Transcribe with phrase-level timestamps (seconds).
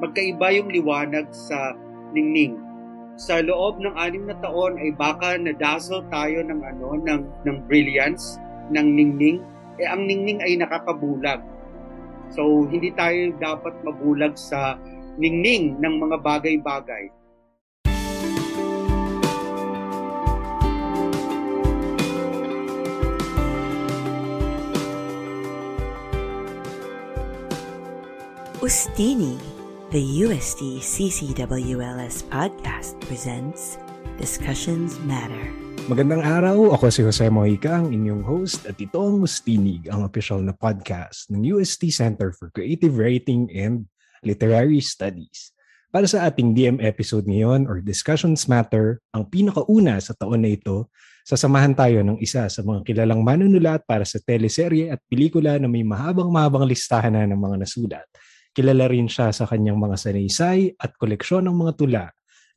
[0.00, 1.76] magkaiba yung liwanag sa
[2.16, 2.56] ningning.
[3.20, 8.40] Sa loob ng anim na taon ay baka nadazzle tayo ng ano ng ng brilliance
[8.72, 9.44] ng ningning.
[9.76, 11.44] Eh ang ningning ay nakakabulag.
[12.32, 14.80] So hindi tayo dapat mabulag sa
[15.20, 17.12] ningning ng mga bagay-bagay.
[28.60, 29.49] Ustini,
[29.90, 33.74] the USD CCWLS podcast presents
[34.22, 35.50] Discussions Matter.
[35.90, 40.46] Magandang araw, ako si Jose Mojica, ang inyong host at ito ang Mustinig, ang official
[40.46, 43.90] na podcast ng UST Center for Creative Writing and
[44.22, 45.50] Literary Studies.
[45.90, 50.86] Para sa ating DM episode ngayon or Discussions Matter, ang pinakauna sa taon na ito,
[51.26, 55.82] sasamahan tayo ng isa sa mga kilalang manunulat para sa teleserye at pelikula na may
[55.82, 58.06] mahabang-mahabang listahan na ng mga nasulat
[58.50, 62.04] Kilala rin siya sa kanyang mga sanaysay at koleksyon ng mga tula,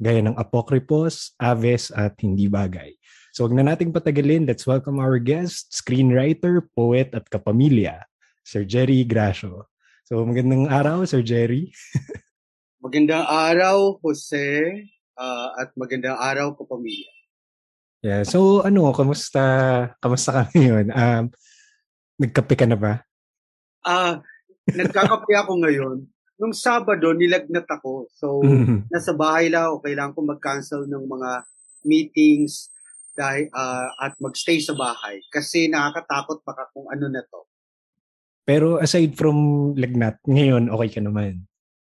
[0.02, 2.98] gaya ng Apocryphos, Aves at Hindi Bagay.
[3.30, 8.10] So wag na nating patagalin, let's welcome our guest, screenwriter, poet at kapamilya,
[8.42, 9.70] Sir Jerry Gracio.
[10.10, 11.70] So magandang araw, Sir Jerry.
[12.86, 17.14] magandang araw, Jose, uh, at magandang araw, kapamilya.
[18.02, 19.42] Yeah, so ano, kamusta,
[20.02, 20.90] kamusta ka ngayon?
[20.90, 21.24] Um,
[22.18, 22.94] nagkape ka na ba?
[23.86, 24.14] Ah, uh,
[24.70, 25.98] nagkakape ako ngayon.
[26.40, 28.10] Nung Sabado, nilagnat ako.
[28.16, 28.90] So, mm-hmm.
[28.90, 29.76] nasa bahay lang ako.
[29.86, 31.30] Kailangan ko mag-cancel ng mga
[31.86, 32.74] meetings
[33.14, 35.22] dahil, uh, at magstay sa bahay.
[35.30, 37.46] Kasi nakakatakot baka kung ano na to.
[38.44, 41.48] Pero aside from lagnat, ngayon okay ka naman?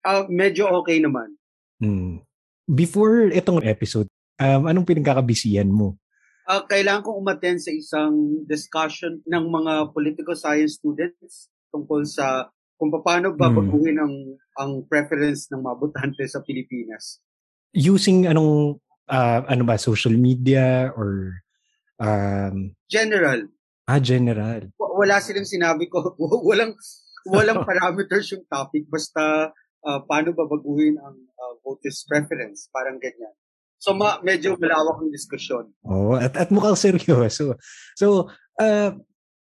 [0.06, 1.34] Uh, medyo okay naman.
[1.82, 2.22] Hmm.
[2.70, 4.06] Before itong episode,
[4.38, 5.98] um, anong pinagkakabisiyan mo?
[6.46, 12.92] Uh, kailangan kong umattend sa isang discussion ng mga political science students tungkol sa kung
[12.92, 13.40] paano hmm.
[13.40, 14.14] babaguhin ang
[14.56, 17.20] ang preference ng mga botante sa Pilipinas.
[17.76, 18.80] Using anong
[19.12, 21.40] uh, ano ba social media or
[22.00, 23.48] um general.
[23.86, 24.72] Ah, general.
[24.80, 26.16] Wala silang sinabi ko.
[26.50, 26.76] walang
[27.28, 29.52] walang parameters yung topic basta
[29.86, 33.34] uh, paano babaguhin ang uh, voters preference, parang ganyan.
[33.78, 35.70] So ma- medyo malawak ang diskusyon.
[35.86, 37.60] Oh, at at mukhang seryoso.
[37.94, 38.98] So, uh,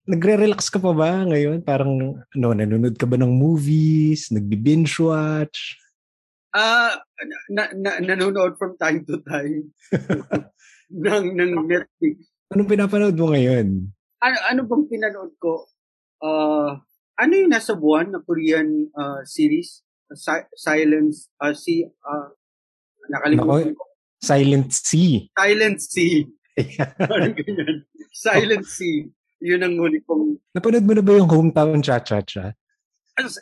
[0.03, 1.63] nagre-relax ka pa ba ngayon?
[1.63, 4.29] Parang, ano, nanonood ka ba ng movies?
[4.31, 5.79] Nagbi-binge watch?
[6.53, 9.73] Ah, uh, na, na, nanonood from time to time
[11.05, 12.29] ng, ng Netflix.
[12.53, 13.89] Anong pinapanood mo ngayon?
[14.21, 15.65] Ano, ano bang pinanood ko?
[16.21, 16.77] Uh,
[17.17, 19.81] ano yung nasa buwan na Korean uh, series?
[20.13, 22.29] Si- Silence, uh, si, uh,
[23.09, 23.83] nakalimutan ko.
[24.21, 25.27] Silent Sea.
[25.35, 26.23] Silent Sea.
[27.11, 27.83] Parang ganyan.
[28.13, 29.09] Silent Sea.
[29.43, 30.39] Yun ang huli kong...
[30.55, 32.55] Napanood mo na ba yung Hometown Cha-Cha-Cha?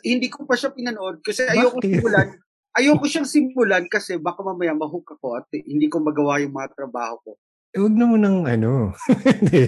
[0.04, 1.88] hindi ko pa siya pinanood kasi ayoko Bakit?
[1.88, 2.28] simulan.
[2.76, 7.16] Ayoko siyang simulan kasi baka mamaya mahook ako at hindi ko magawa yung mga trabaho
[7.24, 7.30] ko.
[7.72, 8.92] Eh, huwag na mo ng ano.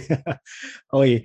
[0.92, 1.24] okay.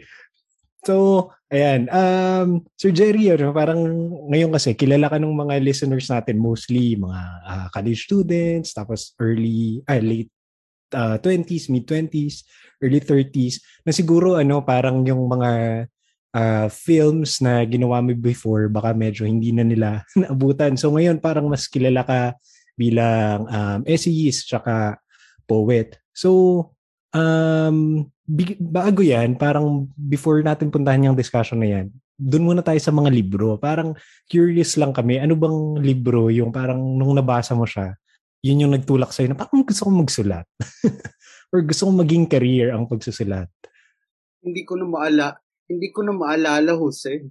[0.87, 1.91] So, ayan.
[1.91, 3.83] Um, Sir Jerry, ano, parang
[4.31, 9.83] ngayon kasi kilala ka ng mga listeners natin mostly mga uh, college students, tapos early,
[9.91, 10.31] ah, late
[10.93, 12.45] uh, 20s, mid-20s
[12.79, 15.51] early 30s na siguro ano parang yung mga
[16.35, 20.79] uh, films na ginawa mo before baka medyo hindi na nila naabutan.
[20.79, 22.19] So ngayon parang mas kilala ka
[22.79, 24.97] bilang um, essayist tsaka
[25.43, 25.99] poet.
[26.15, 26.71] So
[27.11, 28.07] um,
[28.61, 31.85] bago yan, parang before natin puntahan yung discussion na yan,
[32.19, 33.57] doon muna tayo sa mga libro.
[33.57, 33.95] Parang
[34.29, 37.97] curious lang kami, ano bang libro yung parang nung nabasa mo siya,
[38.39, 40.47] yun yung nagtulak sa'yo na parang gusto kong magsulat.
[41.51, 43.51] or gusto kong maging career ang pagsusulat?
[44.39, 45.27] Hindi ko na maala,
[45.67, 47.27] hindi ko na maalala, Jose.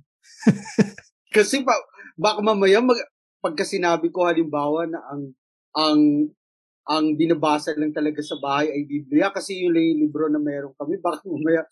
[1.35, 1.73] Kasi pa,
[2.19, 3.01] baka mamaya mag,
[3.39, 5.23] pagka sinabi ko halimbawa na ang
[5.79, 6.01] ang
[6.89, 11.23] ang binabasa lang talaga sa bahay ay Biblia kasi yung libro na meron kami baka
[11.29, 11.63] mamaya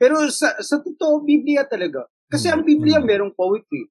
[0.00, 3.04] pero sa sa totoo Biblia talaga kasi ang Biblia mm.
[3.04, 3.84] merong poetry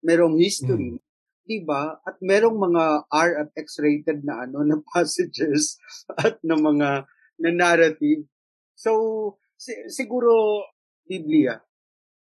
[0.00, 0.96] merong history
[1.40, 1.46] mm.
[1.48, 5.80] 'di ba at merong mga R at X rated na ano na passages
[6.20, 7.08] at na mga
[7.40, 8.28] na narrative.
[8.76, 10.64] So, si- siguro,
[11.08, 11.58] Biblia.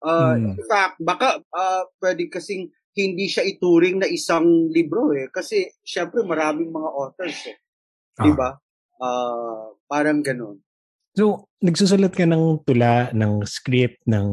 [0.02, 0.58] Uh, mm.
[0.58, 5.30] In fact, baka uh, pwede kasing hindi siya ituring na isang libro eh.
[5.30, 7.58] Kasi, syempre, maraming mga authors eh.
[8.18, 8.24] Ah.
[8.26, 8.50] Di ba?
[9.00, 10.62] Uh, parang ganun.
[11.14, 14.26] So, nagsusulat ka ng tula, ng script, ng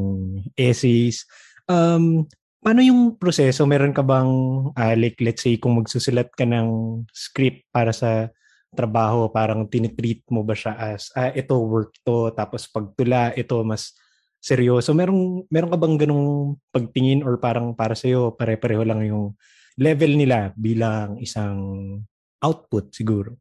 [0.58, 1.26] essays.
[1.70, 2.26] Um,
[2.62, 3.66] paano yung proseso?
[3.66, 4.32] Meron ka bang,
[4.72, 8.30] uh, like, let's say, kung magsusulat ka ng script para sa
[8.72, 13.98] trabaho, parang tinitreat mo ba siya as, ah, ito work to, tapos pagtula, ito mas
[14.40, 14.96] seryoso.
[14.96, 19.36] Merong, meron ka bang ganung pagtingin or parang para sa'yo, pare-pareho lang yung
[19.76, 21.58] level nila bilang isang
[22.42, 23.38] output siguro?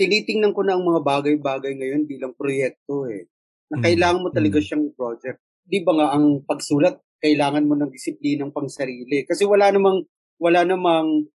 [0.00, 3.28] Tinitingnan ko na ang mga bagay-bagay ngayon bilang proyekto eh.
[3.68, 3.84] Na mm.
[3.84, 4.64] kailangan mo talaga mm.
[4.64, 5.38] siyang project.
[5.64, 9.22] Di ba nga ang pagsulat, kailangan mo ng disiplinang pang sarili.
[9.28, 10.02] Kasi wala namang,
[10.40, 11.28] wala namang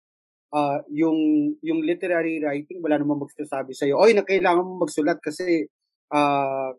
[0.55, 5.17] uh, yung yung literary writing wala namang magsasabi sa iyo oy na kailangan mo magsulat
[5.17, 5.65] kasi
[6.13, 6.69] uh,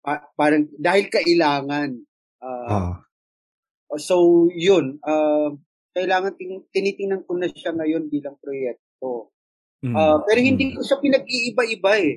[0.00, 1.98] pa- parang dahil kailangan
[2.40, 3.98] uh, uh.
[3.98, 5.50] so yun uh,
[5.98, 9.34] kailangan ting- tinitingnan ko na siya ngayon bilang proyekto
[9.78, 9.94] Mm.
[9.94, 12.14] Uh, pero hindi ko siya pinag-iiba-iba eh.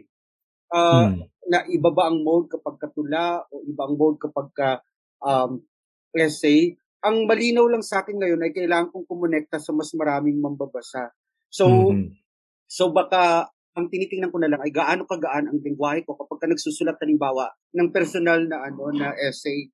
[0.71, 1.15] Uh, mm.
[1.51, 4.69] Na iba ba ang mode kapag katula o ibang mode kapag ka,
[5.21, 5.61] um,
[6.15, 6.75] essay.
[7.01, 11.09] Ang malinaw lang sa akin ngayon ay kailangan kong kumonekta sa mas maraming mambabasa.
[11.49, 12.13] So, mm-hmm.
[12.69, 16.47] so baka ang tinitingnan ko na lang ay gaano kagaan ang lingwahe ko kapag ka
[16.51, 19.71] nagsusulat halimbawa ng personal na ano na essay.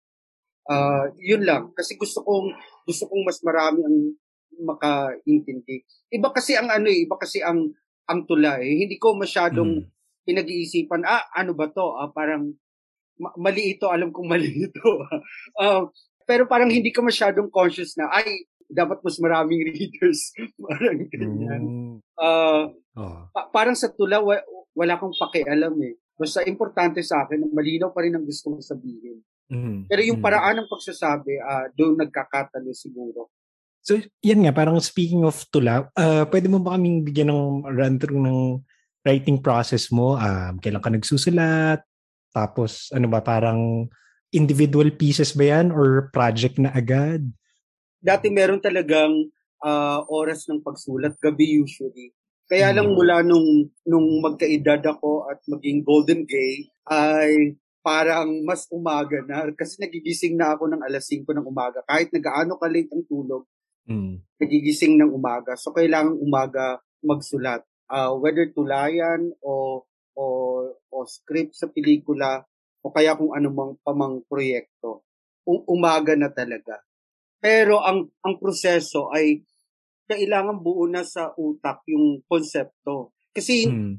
[0.68, 2.52] Uh, yun lang kasi gusto kong
[2.86, 3.98] gusto kong mas marami ang
[4.62, 5.86] makaintindi.
[6.14, 7.74] Iba kasi ang ano eh, iba kasi ang
[8.08, 8.88] ang tula eh.
[8.88, 9.88] Hindi ko masyadong mm.
[10.24, 11.86] pinag-iisipan, ah, ano ba to?
[12.00, 12.56] Ah, parang
[13.20, 14.88] ma- mali ito, alam kong mali ito.
[15.60, 15.84] uh,
[16.28, 20.36] pero parang hindi ka masyadong conscious na, ay, dapat mas maraming readers.
[20.60, 21.62] parang ganyan.
[21.64, 21.96] Mm.
[22.20, 22.64] Uh,
[23.00, 23.32] oh.
[23.32, 24.44] pa- parang sa tula, wa-
[24.76, 25.96] wala kang pakialam eh.
[26.20, 29.24] Basta importante sa akin, malinaw pa rin ang gusto kong sabihin.
[29.48, 29.88] Mm.
[29.88, 30.26] Pero yung mm.
[30.28, 33.32] paraan ng pagsasabi, uh, doon nagkakatalo siguro.
[33.88, 38.20] So, yan nga, parang speaking of tula, uh, pwede mo ba kaming bigyan ng run-through
[38.20, 38.60] ng
[39.08, 40.20] writing process mo?
[40.20, 41.80] Um, kailan ka nagsusulat?
[42.36, 43.88] Tapos, ano ba, parang
[44.32, 47.24] individual pieces ba yan or project na agad?
[47.98, 49.32] Dati meron talagang
[49.64, 52.14] uh, oras ng pagsulat, gabi usually.
[52.48, 52.96] Kaya lang hmm.
[52.96, 59.80] mula nung, nung magkaedad ako at maging golden gay, ay parang mas umaga na kasi
[59.80, 61.84] nagigising na ako ng alas 5 ng umaga.
[61.88, 63.48] Kahit nagaano ka late ang tulog,
[63.88, 64.20] Mm.
[64.38, 65.56] Nagigising ng umaga.
[65.56, 67.64] So, kailangan umaga magsulat.
[67.88, 69.82] Uh, whether tulayan o,
[70.12, 70.24] o,
[70.92, 72.44] o script sa pelikula
[72.84, 75.06] o kaya kung anumang pamang proyekto.
[75.48, 76.84] Um, umaga na talaga.
[77.40, 79.46] Pero ang ang proseso ay
[80.08, 83.16] kailangan buo na sa utak yung konsepto.
[83.32, 83.94] Kasi mm.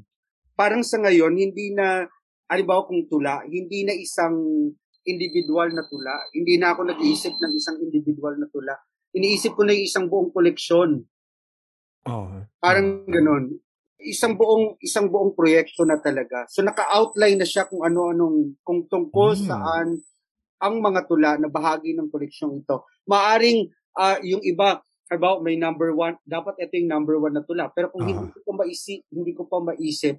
[0.57, 2.01] parang sa ngayon, hindi na,
[2.49, 4.33] halimbawa kung tula, hindi na isang
[5.05, 6.17] individual na tula.
[6.33, 8.73] Hindi na ako nag-iisip ng isang individual na tula
[9.13, 11.01] iniisip ko na yung isang buong koleksyon.
[12.05, 12.29] Oh.
[12.61, 13.57] Parang ganun.
[13.99, 16.47] Isang buong isang buong proyekto na talaga.
[16.47, 19.43] So naka-outline na siya kung ano-anong kung tungkol mm.
[19.43, 19.99] saan
[20.59, 22.87] ang mga tula na bahagi ng koleksyon ito.
[23.07, 27.67] Maaring uh, yung iba about may number one, dapat ito yung number one na tula.
[27.73, 30.15] Pero kung uh hindi ko pa maisip, hindi ko pa maisip,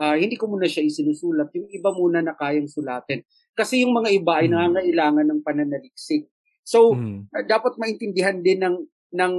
[0.00, 1.52] uh, hindi ko muna siya isinusulat.
[1.52, 3.20] Yung iba muna na kayang sulatin.
[3.52, 4.52] Kasi yung mga iba ay mm.
[4.56, 6.24] nangangailangan ng pananaliksik.
[6.64, 7.28] So, mm.
[7.30, 8.76] uh, dapat maintindihan din ng
[9.10, 9.34] ng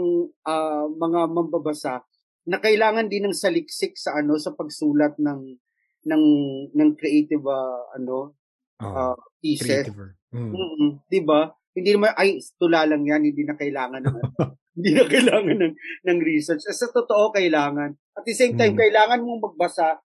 [0.46, 2.04] uh, mga mambabasa
[2.48, 5.42] na kailangan din ng saliksik sa ano sa pagsulat ng
[6.10, 6.24] ng
[6.74, 8.34] ng creative uh, ano
[8.82, 9.90] oh, uh, pieces.
[10.34, 10.50] Mm.
[10.50, 10.90] Mm-hmm.
[11.06, 11.54] 'Di ba?
[11.72, 14.18] Hindi naman ay tula lang 'yan, hindi na kailangan ng
[14.78, 15.76] hindi na kailangan ng
[16.10, 16.66] ng research.
[16.66, 17.94] Sa totoo kailangan.
[18.18, 18.82] At the same time, mm.
[18.82, 20.02] kailangan mong magbasa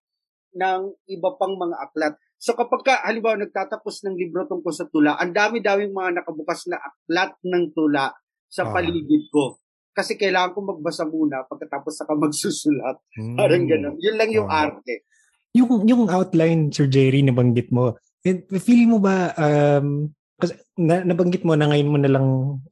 [0.57, 0.81] ng
[1.13, 2.15] iba pang mga aklat.
[2.37, 6.77] So kapag ka, halimbawa, nagtatapos ng libro tungkol sa tula, ang dami-daming mga nakabukas na
[6.81, 8.13] aklat ng tula
[8.49, 9.57] sa paligid ko.
[9.97, 13.01] Kasi kailangan ko magbasa muna pagkatapos saka magsusulat.
[13.17, 13.37] Hmm.
[13.41, 13.97] Parang ganun.
[13.97, 14.69] Yun lang yung ah.
[14.69, 15.09] arte.
[15.57, 17.97] Yung, yung outline, Sir Jerry, nabanggit mo,
[18.61, 22.27] feel mo ba, um, kasi na, nabanggit mo na ngayon mo na lang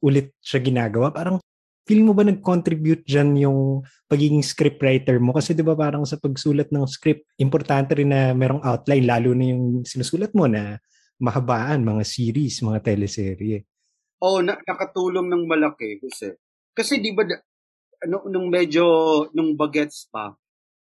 [0.05, 1.41] ulit siya ginagawa, parang
[1.89, 5.33] feel mo ba nag-contribute dyan yung pagiging scriptwriter mo?
[5.33, 9.45] Kasi di ba parang sa pagsulat ng script, importante rin na merong outline, lalo na
[9.49, 10.77] yung sinusulat mo na
[11.17, 13.65] mahabaan, mga series, mga teleserye.
[14.21, 16.37] Oo, oh, na- nakatulong ng malaki, kasi.
[16.75, 17.23] Kasi di ba,
[18.03, 18.83] ano, nung medyo,
[19.31, 20.35] nung bagets pa,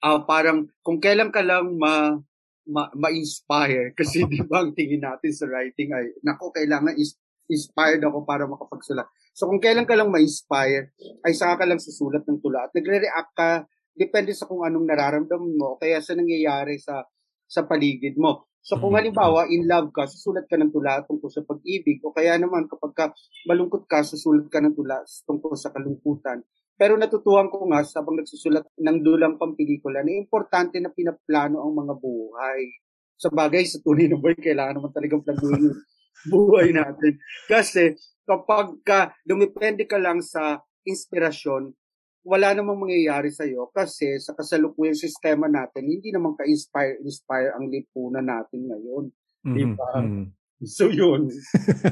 [0.02, 2.16] uh, parang kung kailan ka lang ma,
[2.64, 7.14] ma, ma-inspire, kasi di ba ang tingin natin sa writing ay, nako, kailangan is,
[7.52, 10.94] inspired ako para makapagsulat So kung kailan ka lang ma-inspire,
[11.26, 15.58] ay saka ka lang susulat ng tula at nagre-react ka depende sa kung anong nararamdaman
[15.58, 17.02] mo kaya sa nangyayari sa
[17.50, 18.46] sa paligid mo.
[18.64, 19.12] So kung mm-hmm.
[19.12, 22.92] halimbawa in love ka, susulat ka ng tula tungkol sa pag-ibig o kaya naman kapag
[22.97, 23.04] ka
[23.44, 26.40] malungkot ka, susulat ka ng tula tungkol sa kalungkutan.
[26.75, 31.94] Pero natutuhan ko nga sabang nagsusulat ng dulang pampelikula na importante na pinaplano ang mga
[32.00, 32.61] buhay.
[33.21, 35.71] Sa bagay, sa tunay na buhay, kailangan naman talagang planuhin
[36.33, 37.21] buhay natin.
[37.47, 37.94] Kasi
[38.25, 41.71] kapag ka, dumipende ka lang sa inspirasyon,
[42.24, 47.68] wala namang mangyayari sa iyo kasi sa kasalukuyang sistema natin, hindi naman ka-inspire inspire ang
[47.68, 49.04] lipunan natin ngayon.
[49.44, 49.54] Mm-hmm.
[49.54, 49.90] Di ba?
[50.00, 50.26] Mm-hmm.
[50.64, 51.28] So yun.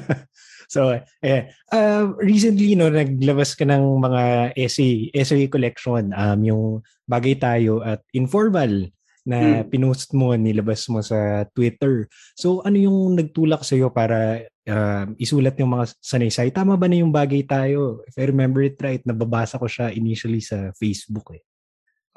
[0.73, 6.65] so eh uh, recently no naglabas ka ng mga essay essay collection um yung
[7.05, 8.89] bagay tayo at informal
[9.23, 9.71] na hmm.
[9.71, 12.11] pinost mo, nilabas mo sa Twitter.
[12.35, 16.51] So ano yung nagtulak sa iyo para uh, isulat yung mga sanaysay?
[16.51, 18.03] Tama ba na yung bagay tayo?
[18.07, 21.43] If I remember it right, nababasa ko siya initially sa Facebook eh.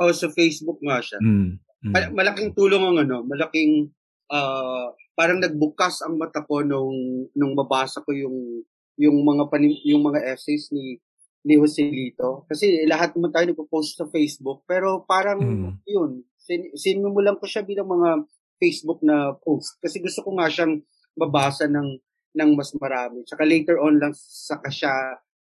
[0.02, 1.22] Oh, sa Facebook nga siya.
[1.22, 1.62] Mm.
[1.86, 1.94] Mm.
[2.18, 3.94] Malaking tulong ang ano, malaking
[4.34, 10.04] uh, parang nagbukas ang mata ko nung nung mabasa ko yung yung mga panim, yung
[10.04, 11.00] mga essays ni
[11.46, 12.44] ni Joselito.
[12.50, 15.86] Kasi lahat naman tayo nagpo-post sa Facebook, pero parang mm.
[15.86, 18.24] yun, sin, sinimulan ko siya bilang mga
[18.62, 20.80] Facebook na post kasi gusto ko nga siyang
[21.18, 22.00] mabasa ng
[22.36, 23.24] ng mas marami.
[23.24, 24.92] Tsaka later on lang saka siya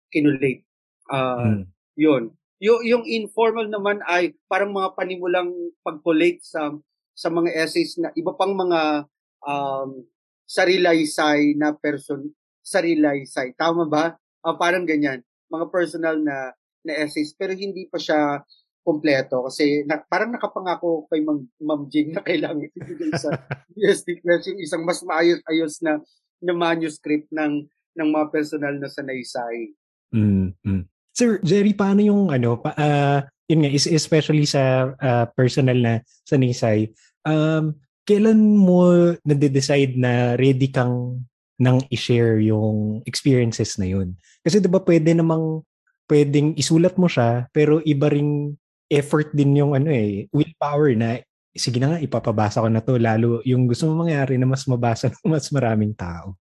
[0.08, 0.64] kinulate.
[1.12, 1.62] Uh, mm.
[2.00, 2.22] Yun.
[2.58, 5.52] Yung, yung informal naman ay parang mga panimulang
[5.84, 6.74] pag-collate sa
[7.14, 9.06] sa mga essays na iba pang mga
[9.46, 10.02] um,
[10.48, 12.32] sarilaysay na person
[12.64, 13.54] sarilaysay.
[13.54, 14.16] Tama ba?
[14.42, 15.22] Uh, parang ganyan.
[15.52, 18.42] Mga personal na na essays pero hindi pa siya
[18.88, 23.36] kompleto kasi na, parang nakapangako kay Ma'am, Ma'am Jing na kailangan ibigay sa
[23.76, 26.00] USD Press yung isang mas maayos-ayos na
[26.40, 29.76] na manuscript ng ng mga personal na sanaysay.
[30.16, 30.88] Mm-hmm.
[31.12, 36.00] Sir Jerry, paano yung ano pa uh, yun nga is especially sa uh, personal na
[36.24, 36.88] sanaysay,
[37.28, 37.76] um
[38.08, 41.20] kailan mo na-decide na ready kang
[41.60, 44.16] nang i-share yung experiences na yun?
[44.40, 45.60] Kasi 'di ba pwede namang
[46.08, 48.56] pwedeng isulat mo siya pero iba ring
[48.88, 51.20] effort din yung ano eh, willpower na
[51.58, 52.96] sige na nga, ipapabasa ko na to.
[52.96, 56.38] Lalo yung gusto mo mangyari na mas mabasa ng mas maraming tao.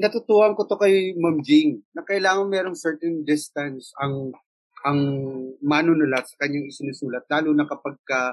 [0.00, 4.32] Natutuwan ko to kay Ma'am Jing na kailangan merong certain distance ang
[4.80, 5.00] ang
[5.60, 8.32] manunulat sa kanyang isinusulat lalo na kapag ka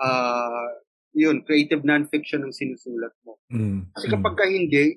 [0.00, 0.68] uh,
[1.12, 3.36] yun creative nonfiction ang sinusulat mo.
[3.52, 3.92] Mm.
[3.92, 4.96] Kasi kapag ka hindi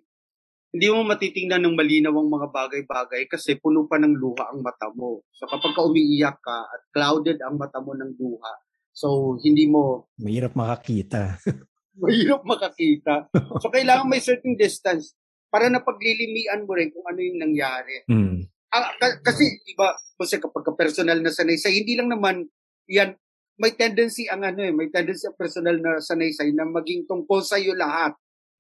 [0.76, 4.92] hindi mo matitingnan ng malinaw ang mga bagay-bagay kasi puno pa ng luha ang mata
[4.92, 5.24] mo.
[5.32, 8.52] So kapag ka umiiyak ka at clouded ang mata mo ng luha,
[8.92, 10.12] so hindi mo...
[10.20, 11.40] Mahirap makakita.
[12.04, 13.32] mahirap makakita.
[13.64, 15.16] So kailangan may certain distance
[15.48, 18.04] para na paglilimian mo rin kung ano yung nangyari.
[18.12, 18.44] Mm.
[18.76, 22.44] Ah, k- kasi, iba, kasi kapag ka personal na sanaysay, hindi lang naman
[22.92, 23.16] yan,
[23.56, 27.56] may tendency ang ano eh, may tendency ang personal na sanaysay na maging tungkol sa
[27.56, 28.12] iyo lahat.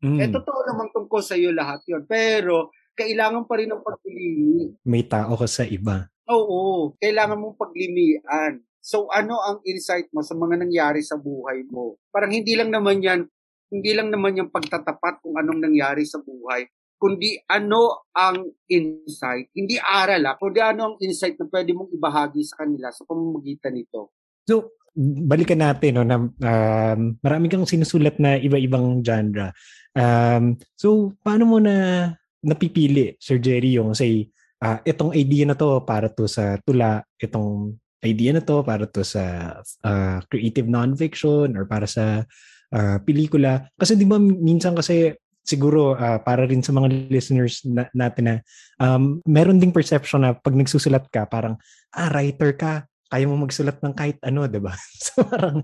[0.06, 0.22] Mm.
[0.22, 4.86] Eh, totoo naman tungkol sa iyo lahat yon Pero, kailangan pa rin ng paglilihi.
[4.86, 6.06] May tao ka sa iba.
[6.30, 8.62] Oo, kailangan mong paglimian.
[8.86, 11.98] So, ano ang insight mo sa mga nangyari sa buhay mo?
[12.14, 13.26] Parang hindi lang naman yan,
[13.74, 16.70] hindi lang naman yung pagtatapat kung anong nangyari sa buhay,
[17.02, 22.46] kundi ano ang insight, hindi aral ah, kundi ano ang insight na pwede mong ibahagi
[22.46, 24.14] sa kanila sa pamamagitan nito.
[24.46, 29.52] So, balikan natin no na um, marami kang sinusulat na iba-ibang genre.
[29.96, 32.10] Um, so paano mo na
[32.44, 34.32] napipili Sir Jerry yung say
[34.64, 37.76] uh, itong idea na to para to sa tula, itong
[38.06, 42.24] idea na to para to sa uh, creative nonfiction or para sa
[42.72, 43.68] uh, pelikula.
[43.76, 45.12] Kasi di ba minsan kasi
[45.46, 48.36] siguro uh, para rin sa mga listeners na, natin na
[48.82, 51.54] um, meron ding perception na pag nagsusulat ka parang
[51.94, 54.74] ah writer ka kaya mo magsulat ng kahit ano 'di ba
[55.06, 55.62] so parang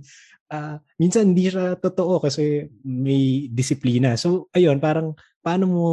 [0.52, 4.20] uh, minsan hindi siya totoo kasi may disiplina.
[4.20, 5.88] So, ayun, parang paano mo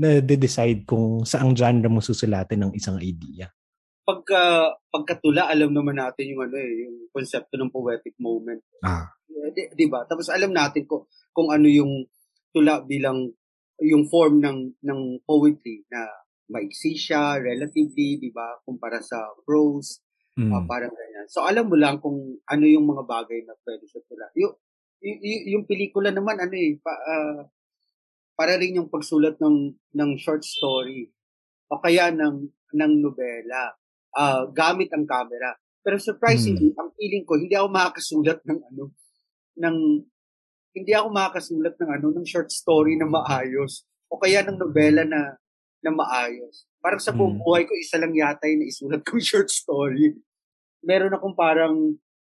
[0.00, 3.52] na-decide kung saang genre mo susulatin ng isang idea?
[4.02, 8.64] Pagka, pagkatula, alam naman natin yung ano eh, yung konsepto ng poetic moment.
[8.80, 9.12] Ah.
[9.28, 10.08] Eh, di, di ba?
[10.08, 12.08] Tapos alam natin kung, kung ano yung
[12.48, 13.28] tula bilang
[13.78, 16.08] yung form ng ng poetry na
[16.50, 18.58] maiksi siya relatively, di ba?
[18.64, 20.00] Kumpara sa prose.
[20.38, 20.54] Mm.
[20.54, 21.26] Uh, parang ganyan.
[21.26, 24.30] So alam mo lang kung ano yung mga bagay na pwede sa tula.
[24.38, 24.54] Yung,
[25.02, 27.42] yung, yung pelikula naman ano eh pa, uh,
[28.38, 31.10] para rin yung pagsulat ng ng short story
[31.66, 33.74] o kaya ng ng nobela
[34.14, 35.58] uh, gamit ang camera.
[35.82, 36.78] Pero surprisingly, mm.
[36.78, 38.84] ang feeling ko hindi ako makakasulat ng ano
[39.58, 39.76] ng
[40.78, 45.34] hindi ako makakasulat ng ano ng short story na maayos o kaya ng nobela na
[45.82, 46.70] na maayos.
[46.78, 47.42] Parang sa buong mm.
[47.42, 50.14] buhay ko, isa lang yata yung naisulat kong short story
[50.84, 51.74] meron akong parang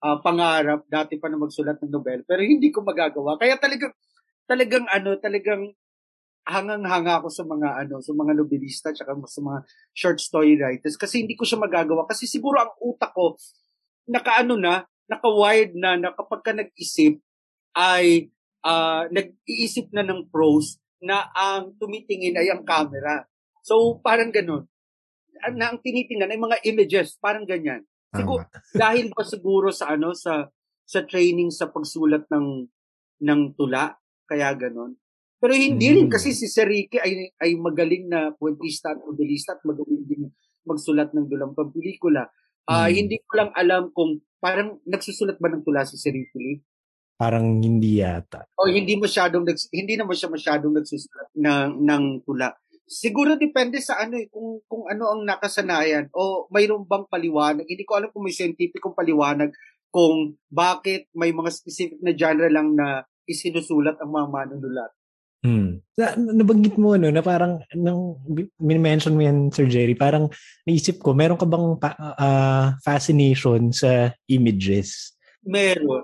[0.02, 3.37] uh, pangarap dati pa na magsulat ng novel pero hindi ko magagawa.
[3.37, 3.95] Kaya talagang
[4.49, 5.62] talagang ano, talagang
[6.49, 9.59] hangang-hanga ako sa mga ano, sa mga nobelista tsaka sa mga
[9.93, 13.37] short story writers kasi hindi ko siya magagawa kasi siguro ang utak ko
[14.09, 17.21] nakaano na, naka-wired na na kapag ka nag-isip
[17.76, 18.33] ay
[18.64, 23.25] uh, nag-iisip na ng prose na ang tumitingin ay ang camera.
[23.64, 24.67] So parang ganun.
[25.55, 27.85] Na ang tinitingnan ay mga images, parang ganyan.
[28.14, 28.42] Siguro,
[28.82, 30.48] dahil ba siguro sa ano sa
[30.88, 32.46] sa training sa pagsulat ng
[33.24, 33.92] ng tula
[34.24, 34.96] kaya ganon.
[35.38, 35.94] Pero hindi mm.
[35.94, 40.26] rin kasi si Sir Ricky ay, ay magaling na puwentista at modelista at magaling din
[40.66, 42.26] magsulat ng dulang pelikula.
[42.66, 42.92] Uh, mm.
[42.92, 46.58] Hindi ko lang alam kung parang nagsusulat ba ng tula si Sir Ricky
[47.18, 48.46] Parang hindi yata.
[48.54, 49.42] O hindi masyadong
[49.74, 52.54] hindi naman siya masyadong nagsusulat ng ng tula.
[52.88, 57.68] Siguro depende sa ano eh, kung kung ano ang nakasanayan o mayroon bang paliwanag.
[57.68, 59.52] Hindi ko alam kung may scientific paliwanag
[59.92, 64.90] kung bakit may mga specific na genre lang na isinusulat ang mga manunulat.
[65.38, 65.78] Hmm.
[65.95, 68.18] Na, nabanggit mo ano na parang nang
[68.59, 70.26] mention mo yan Sir Jerry, parang
[70.66, 75.14] naisip ko meron ka bang pa, uh, fascination sa images?
[75.47, 76.02] Meron.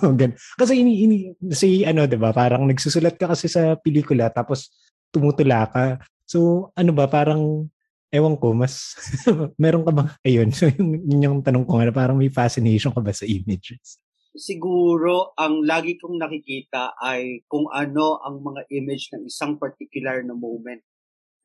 [0.60, 1.16] kasi ini, ini
[1.52, 4.72] si ano 'di ba, parang nagsusulat ka kasi sa pelikula tapos
[5.14, 6.02] tumutula ka.
[6.26, 7.70] So ano ba parang
[8.10, 8.94] ewan ko mas
[9.62, 12.98] meron ka bang ayun so yung, yun yung tanong ko nga parang may fascination ka
[12.98, 14.02] ba sa images?
[14.34, 20.34] Siguro ang lagi kong nakikita ay kung ano ang mga image ng isang particular na
[20.34, 20.82] moment,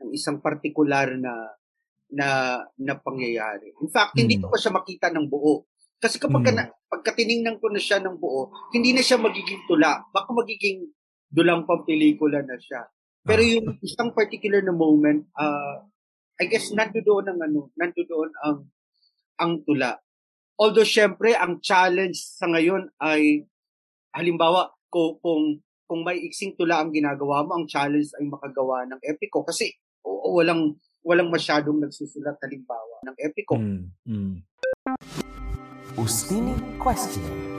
[0.02, 1.54] ng isang particular na
[2.10, 3.78] na na pangyayari.
[3.86, 4.26] In fact, hmm.
[4.26, 5.70] hindi ko pa siya makita ng buo.
[6.00, 6.56] Kasi kapag mm.
[6.56, 10.00] na, pagka tiningnan ko na siya ng buo, hindi na siya magiging tula.
[10.16, 10.88] Baka magiging
[11.28, 12.88] dulang pang pelikula na siya.
[13.24, 13.50] Pero ah.
[13.50, 15.84] yung isang particular na moment, uh,
[16.40, 18.58] I guess nandoon ang ano, nandoon ang
[19.40, 20.00] ang tula.
[20.60, 23.48] Although syempre ang challenge sa ngayon ay
[24.16, 25.44] halimbawa kung kung
[25.90, 29.74] kung may iksing tula ang ginagawa mo, ang challenge ay makagawa ng epiko kasi
[30.06, 33.56] o, o, walang walang masyadong nagsusulat halimbawa ng epiko.
[33.58, 34.36] Mm, mm.
[35.98, 37.59] Ustini Question.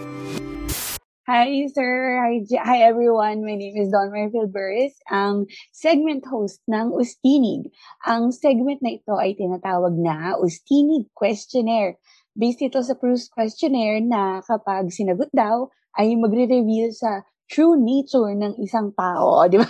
[1.29, 2.17] Hi, sir.
[2.17, 3.45] Hi, hi, everyone.
[3.45, 7.69] My name is Don Merville Burris, ang segment host ng Ustinig.
[8.09, 12.00] Ang segment na ito ay tinatawag na Ustinig Questionnaire.
[12.33, 15.69] Based ito sa Proust Questionnaire na kapag sinagot daw,
[16.00, 17.21] ay magre-reveal sa
[17.53, 19.69] true nature ng isang tao, di ba?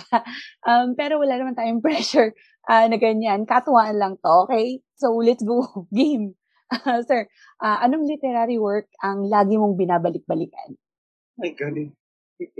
[0.63, 2.31] Um, pero wala naman tayong pressure
[2.71, 3.43] uh, na ganyan.
[3.43, 4.79] Katuwaan lang to, okay?
[4.95, 5.67] So, let's go.
[5.91, 6.39] Game.
[6.71, 7.27] Uh, sir,
[7.59, 10.80] uh, anong literary work ang lagi mong binabalik-balikan?
[11.41, 11.89] My God, eh,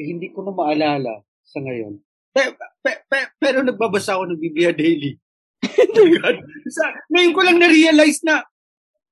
[0.02, 2.02] hindi ko na maalala sa ngayon.
[2.34, 2.50] Pe,
[2.82, 5.22] pe, pe, pero nagbabasa ako ng Biblia daily.
[5.94, 6.42] God.
[6.74, 8.42] sa, ngayon ko lang na-realize na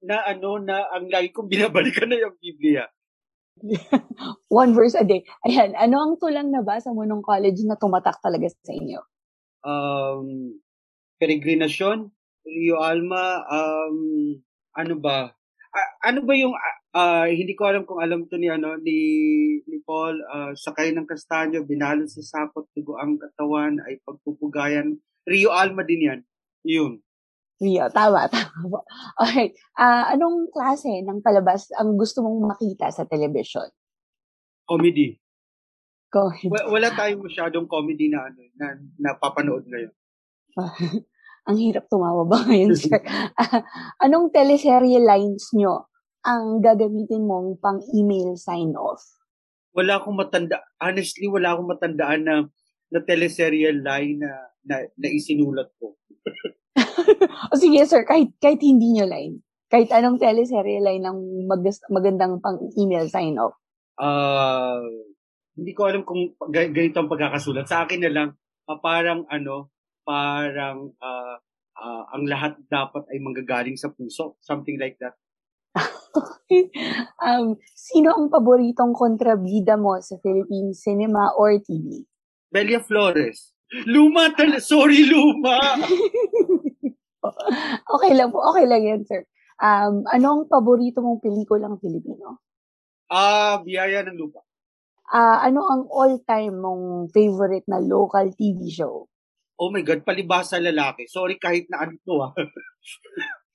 [0.01, 2.89] na ano na ang lagi kong binabalikan na yung Biblia.
[4.49, 5.21] One verse a day.
[5.45, 8.99] Ayan, ano ang tulang nabasa mo nung college na tumatak talaga sa inyo?
[9.61, 10.55] Um,
[11.19, 12.09] Peregrinasyon,
[12.47, 13.97] Rio Alma, um,
[14.73, 15.35] ano ba?
[15.69, 16.55] Uh, ano ba yung
[16.95, 18.97] uh, hindi ko alam kung alam to ni ano ni
[19.65, 20.21] ni Paul.
[20.25, 24.97] Uh, sakay ng kastanyo binalo sa sapot tugo ang katawan ay pagpupugayan.
[25.27, 26.19] Rio Alma din yan.
[26.65, 26.93] Yun.
[27.59, 28.79] Rio tama tama
[29.19, 33.67] okay uh, anong klase ng palabas ang gusto mong makita sa television
[34.69, 35.17] comedy.
[36.09, 36.49] Comedy.
[36.49, 39.93] Wala, wala tayong masyadong comedy na ano na napapanood ngayon.
[41.49, 43.01] Ang hirap tumawa ba ngayon, sir?
[44.05, 45.88] Anong teleserye lines nyo
[46.25, 49.03] ang gagamitin mong pang-email sign-off?
[49.75, 50.65] Wala akong matanda.
[50.81, 52.35] Honestly, wala akong matandaan na
[52.89, 54.31] na teleserye line na,
[54.65, 55.93] na, na isinulat ko.
[57.53, 59.45] o sige, sir, kahit, kahit hindi nyo line.
[59.69, 61.61] Kahit anong teleserye line ng mag,
[61.93, 63.53] magandang pang-email sign-off.
[64.01, 64.81] Uh,
[65.53, 67.69] hindi ko alam kung ganito ang pagkakasulat.
[67.69, 68.29] Sa akin na lang,
[68.65, 69.69] uh, parang ano,
[70.01, 71.37] parang uh,
[71.77, 74.41] uh, ang lahat dapat ay manggagaling sa puso.
[74.41, 75.13] Something like that.
[77.25, 82.05] um, sino ang paboritong kontrabida mo sa Philippine cinema or TV?
[82.49, 83.53] Belia Flores.
[83.85, 85.57] Luma tal Sorry, Luma!
[87.93, 88.41] okay lang po.
[88.53, 89.21] Okay lang yan, sir.
[89.61, 92.41] Um, anong paborito mong pelikulang Filipino?
[93.09, 94.41] Ah, uh, Biyaya ng Lupa.
[95.09, 99.09] Uh, ano ang all-time mong favorite na local TV show?
[99.59, 101.05] oh my God, palibasa lalaki.
[101.11, 102.31] Sorry kahit na ano to ah.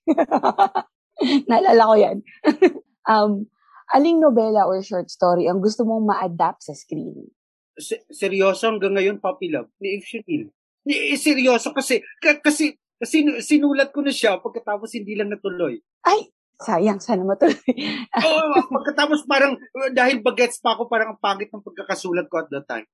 [1.48, 2.16] Naalala ko yan.
[3.10, 3.46] um,
[3.94, 7.30] aling nobela or short story ang gusto mong ma-adapt sa screen?
[7.74, 10.50] S- seryoso hanggang ngayon, Puppy Love, ni Chanel.
[10.84, 15.80] Ni, eh, seryoso kasi, k- kasi, kasi sinulat ko na siya pagkatapos hindi lang natuloy.
[16.04, 17.56] Ay, sayang, sana matuloy.
[18.26, 19.58] Oo, oh, pagkatapos parang,
[19.90, 22.86] dahil bagets pa ako, parang ang pangit ng pagkakasulat ko at that time.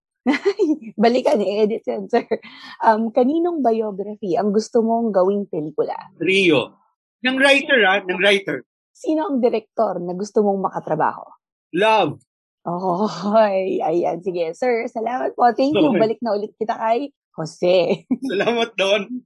[1.01, 2.29] Balikan, i-edit yan, sir.
[2.85, 5.97] Um, kaninong biography ang gusto mong gawing pelikula?
[6.21, 6.80] Rio.
[7.21, 8.01] Ng writer, ah.
[8.01, 8.65] Ng writer.
[8.97, 11.25] Sino ang director na gusto mong makatrabaho?
[11.77, 12.17] Love.
[12.65, 14.25] Oh, ay, ayan.
[14.25, 14.89] Sige, sir.
[14.89, 15.45] Salamat po.
[15.53, 15.93] Thank you.
[16.01, 18.05] Balik na ulit kita kay Jose.
[18.33, 19.21] Salamat, Don.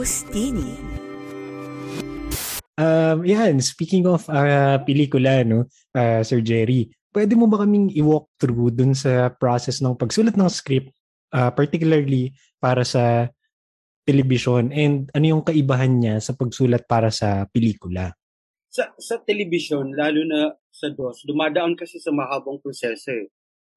[0.00, 0.72] Ustini.
[2.78, 8.30] Um, yan, speaking of uh, pelikula, no, uh, Sir Jerry, pwede mo ba kaming i-walk
[8.38, 10.94] through dun sa process ng pagsulat ng script
[11.34, 12.32] uh, particularly
[12.62, 13.28] para sa
[14.08, 18.16] television and ano yung kaibahan niya sa pagsulat para sa pelikula?
[18.72, 23.28] Sa, sa television, lalo na sa DOS, dumadaan kasi sa mahabang proseso eh.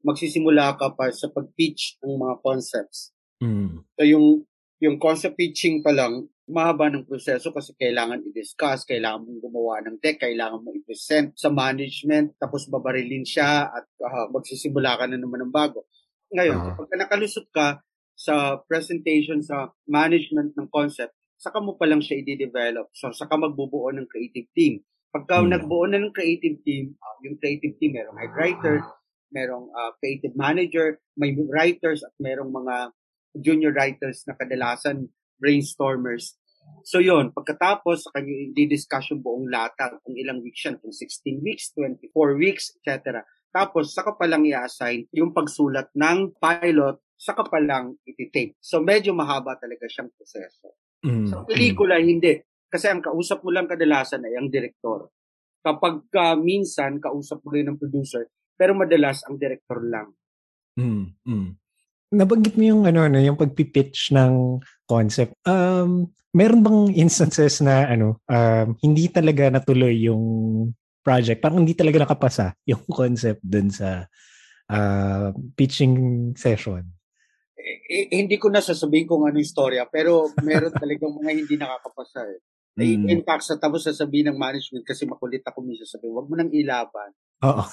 [0.07, 3.11] Magsisimula ka pa sa pag-pitch ng mga concepts.
[3.43, 3.83] Mm.
[3.99, 4.47] So yung,
[4.79, 9.97] yung concept pitching pa lang, mahaba ng proseso kasi kailangan i-discuss, kailangan mong gumawa ng
[9.99, 15.47] deck, kailangan mong i-present sa management, tapos babarilin siya at uh, magsisimula ka na naman
[15.47, 15.87] ng bago.
[16.31, 16.75] Ngayon, uh-huh.
[16.79, 17.79] kapag nakalusot ka
[18.21, 22.93] sa presentation sa management ng concept, saka mo pa lang siya i-develop.
[22.93, 24.85] So, saka magbubuo ng creative team.
[25.09, 25.49] Pagka hmm.
[25.57, 28.85] nagbuo na ng creative team, uh, yung creative team, merong head writer,
[29.33, 32.93] merong uh, creative manager, may writers at merong mga
[33.41, 35.09] junior writers na kadalasan
[35.41, 36.37] brainstormers.
[36.85, 41.41] So yon pagkatapos sa kanyo i-discuss yung buong lata kung ilang weeks yan, kung 16
[41.41, 43.25] weeks, 24 weeks, etc.
[43.49, 48.57] Tapos saka pa lang i-assign yung pagsulat ng pilot saka pa lang iti-tape.
[48.57, 50.73] So medyo mahaba talaga siyang proseso.
[51.05, 51.29] Mm.
[51.29, 52.41] Sa pelikula, hindi.
[52.65, 55.13] Kasi ang kausap mo lang kadalasan ay ang direktor.
[55.61, 58.25] Kapag uh, minsan, kausap mo rin ng producer,
[58.57, 60.09] pero madalas ang director lang.
[60.73, 61.13] Mm.
[61.21, 61.49] Mm.
[62.11, 64.57] Nabanggit mo yung ano, ano yung pagpipitch ng
[64.89, 65.37] concept.
[65.45, 70.25] Um, meron bang instances na ano, um, hindi talaga natuloy yung
[71.05, 71.37] project?
[71.37, 74.09] Parang hindi talaga nakapasa yung concept dun sa
[74.73, 77.00] uh, pitching session?
[77.91, 82.23] Eh, hindi ko na sasabihin kung ano yung storya, pero meron talagang mga hindi nakakapasa
[82.23, 82.39] eh.
[82.79, 83.11] Mm.
[83.11, 86.51] In fact, sa tapos sasabihin ng management kasi makulit ako minsan sabihin, wag mo nang
[86.55, 87.11] ilaban.
[87.43, 87.63] Oo.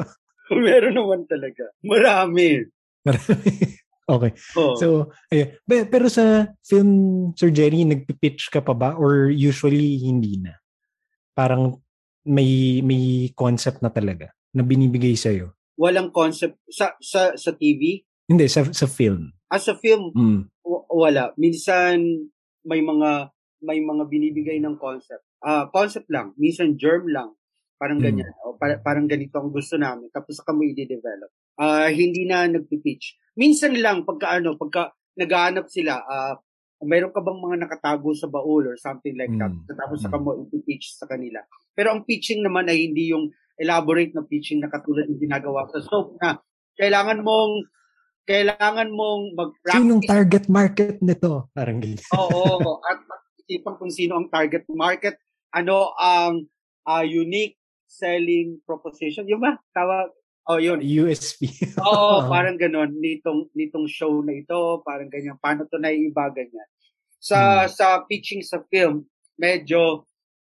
[0.64, 1.68] meron naman talaga.
[1.84, 2.64] Marami.
[3.04, 3.52] Marami.
[4.16, 4.32] okay.
[4.56, 4.72] Oh.
[4.80, 5.52] So, ayun.
[5.68, 6.90] Pero sa film,
[7.36, 8.96] Sir Jerry, nagpipitch ka pa ba?
[8.96, 10.56] Or usually, hindi na?
[11.36, 11.76] Parang
[12.24, 15.52] may may concept na talaga na binibigay sa'yo?
[15.76, 16.56] Walang concept.
[16.72, 19.32] Sa, sa, sa TV, hindi, sa, sa film.
[19.48, 20.40] As ah, a film, mm.
[20.64, 21.32] w- wala.
[21.40, 22.28] Minsan,
[22.68, 23.32] may mga
[23.64, 25.24] may mga binibigay ng concept.
[25.42, 26.36] Ah, uh, concept lang.
[26.38, 27.34] Minsan germ lang.
[27.80, 28.04] Parang mm.
[28.04, 28.30] ganyan.
[28.30, 28.44] Mm.
[28.46, 30.10] O, par- parang ganito ang gusto namin.
[30.14, 31.30] Tapos saka mo i-develop.
[31.58, 33.34] Ah, uh, hindi na nagpi-pitch.
[33.38, 38.30] Minsan lang pagka ano, pagka naghahanap sila, ah, uh, mayroon ka bang mga nakatago sa
[38.30, 39.50] baul or something like that.
[39.50, 39.66] Mm.
[39.66, 40.22] Tapos saka mm.
[40.22, 41.42] mo i-pitch sa kanila.
[41.74, 45.82] Pero ang pitching naman ay hindi yung elaborate na pitching na katulad ng ginagawa sa
[45.82, 46.38] soap na
[46.78, 47.66] kailangan mong
[48.28, 49.80] kailangan mong mag-practice.
[49.80, 51.48] Sinong target market nito?
[51.56, 52.04] Parang ganyan.
[52.12, 53.00] Oo, at
[53.40, 55.16] isipan kung sino ang target market,
[55.56, 56.44] ano ang
[56.84, 57.56] uh, unique
[57.88, 59.24] selling proposition.
[59.24, 59.56] Yung ba?
[59.72, 60.12] Tawag,
[60.52, 60.84] oh, yun.
[60.84, 61.48] USP.
[61.88, 62.92] Oo, parang ganon.
[63.00, 65.40] Nitong, nitong show na ito, parang ganyan.
[65.40, 66.68] Paano to naiiba ganyan.
[67.16, 67.72] Sa, hmm.
[67.72, 69.08] sa pitching sa film,
[69.40, 70.04] medyo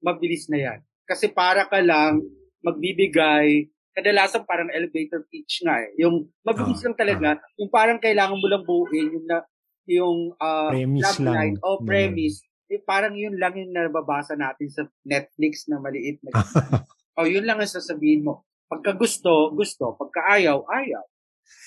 [0.03, 0.79] mabilis na yan.
[1.07, 2.19] Kasi para ka lang
[2.61, 5.91] magbibigay kadalasan parang elevator pitch nga eh.
[5.99, 7.59] Yung mabilis oh, lang talaga, oh.
[7.59, 9.43] yung parang kailangan mo lang buuin yung na
[9.89, 11.35] yung uh, premise lang.
[11.35, 12.39] Line, o oh, premise.
[12.39, 12.77] Yeah.
[12.79, 16.31] Yung, parang yun lang yung nababasa natin sa Netflix na maliit na.
[17.19, 18.47] o oh, yun lang ang sasabihin mo.
[18.71, 19.99] Pagka gusto, gusto.
[19.99, 21.03] Pagka ayaw, ayaw.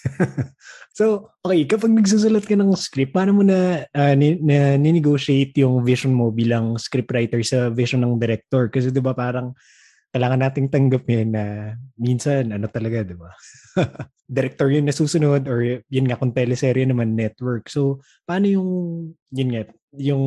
[0.99, 5.85] so, okay, kapag nagsusulat ka ng script, paano mo na, uh, ni, na ninegotiate yung
[5.85, 8.73] vision mo bilang scriptwriter sa vision ng director?
[8.73, 9.53] Kasi 'di ba parang
[10.15, 13.35] kailangan nating tanggapin na minsan ano talaga, 'di ba?
[14.39, 17.67] Director yung nasusunod or yun nga kung teleserye naman network.
[17.67, 18.71] So, paano yung
[19.35, 19.67] yun nga,
[19.99, 20.25] yung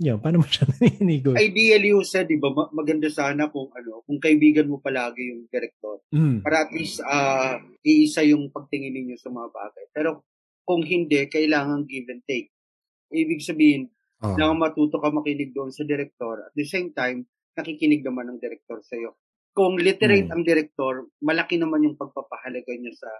[0.00, 1.38] yun, paano mo siya naninigo?
[1.38, 6.02] Ideally, said, di ba, maganda sana kung ano, kung kaibigan mo palagi yung director.
[6.10, 6.42] Mm.
[6.42, 9.84] Para at least uh, iisa yung pagtingin ninyo sa mga bagay.
[9.94, 10.26] Pero
[10.66, 12.50] kung hindi, kailangan give and take.
[13.14, 13.92] Ibig sabihin,
[14.26, 14.34] oh.
[14.34, 16.50] na matuto ka makinig doon sa director.
[16.50, 19.16] At the same time, nakikinig naman ng director sa iyo.
[19.52, 20.34] Kung literate hmm.
[20.34, 23.10] ang director, malaki naman yung pagpapahalaga niya sa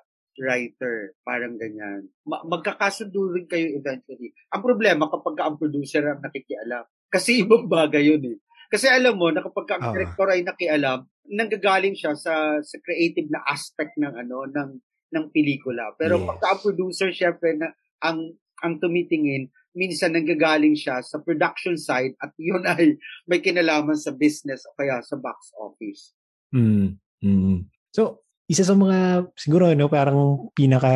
[0.40, 2.08] writer, parang ganyan.
[2.24, 4.32] Ma- magkakasundo rin kayo eventually.
[4.48, 6.88] Ang problema kapag ang producer ang nakikialam.
[7.12, 8.38] Kasi ibang bagay yun eh.
[8.72, 9.92] Kasi alam mo, na kapag ang uh.
[9.92, 14.70] director ay nakialam, nanggagaling siya sa sa creative na aspect ng ano ng
[15.12, 15.92] ng pelikula.
[16.00, 16.24] Pero yes.
[16.24, 18.32] pagka ang producer syempre na ang
[18.64, 22.96] ang tumitingin, minsan nanggagaling siya sa production side at yun ay
[23.28, 26.12] may kinalaman sa business o kaya sa box office.
[26.52, 27.00] Mm.
[27.24, 27.68] mm.
[27.92, 30.92] So, isa sa mga siguro no parang pinaka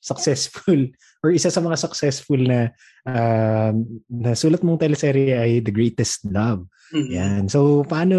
[0.00, 0.90] successful
[1.22, 2.72] or isa sa mga successful na
[3.06, 3.70] uh,
[4.08, 6.66] na sulat mong teleserye ay The Greatest Love.
[6.90, 7.12] Mm-hmm.
[7.14, 7.42] Yan.
[7.46, 8.18] So paano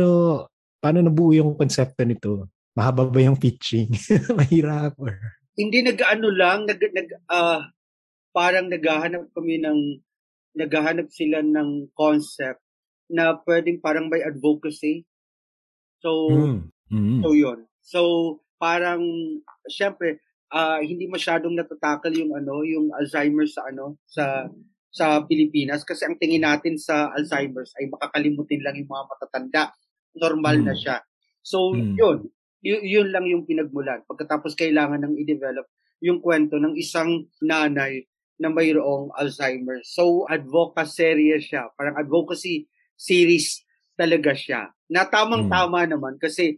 [0.79, 2.47] paano nabuo yung konsepto nito?
[2.77, 3.91] Mahaba ba yung pitching?
[4.39, 5.19] Mahirap or
[5.59, 7.59] hindi nag-ano lang nag, nag uh,
[8.31, 9.99] parang naghahanap kami ng
[10.55, 12.59] naghahanap sila ng concept
[13.11, 15.03] na pwedeng parang may advocacy.
[15.99, 16.59] So, mm.
[16.91, 17.19] Mm-hmm.
[17.23, 17.59] so yun.
[17.83, 18.01] So,
[18.59, 19.03] parang,
[19.67, 24.47] syempre, uh, hindi masyadong natatakal yung ano, yung Alzheimer's sa ano, sa
[24.91, 29.63] sa Pilipinas kasi ang tingin natin sa Alzheimer's ay makakalimutin lang yung mga matatanda.
[30.19, 30.65] Normal mm.
[30.67, 30.97] na siya.
[31.39, 31.95] So, mm.
[31.95, 32.17] yun.
[32.59, 34.03] Y- yun lang yung pinagmulan.
[34.03, 35.71] Pagkatapos kailangan ng i-develop
[36.03, 38.03] yung kwento ng isang nanay
[38.41, 39.93] na mayroong Alzheimer's.
[39.93, 41.69] So, advocacy siya.
[41.77, 42.65] Parang advocacy
[42.97, 43.61] series
[43.93, 44.73] talaga siya.
[44.89, 45.89] Na tamang-tama mm.
[45.93, 46.57] naman kasi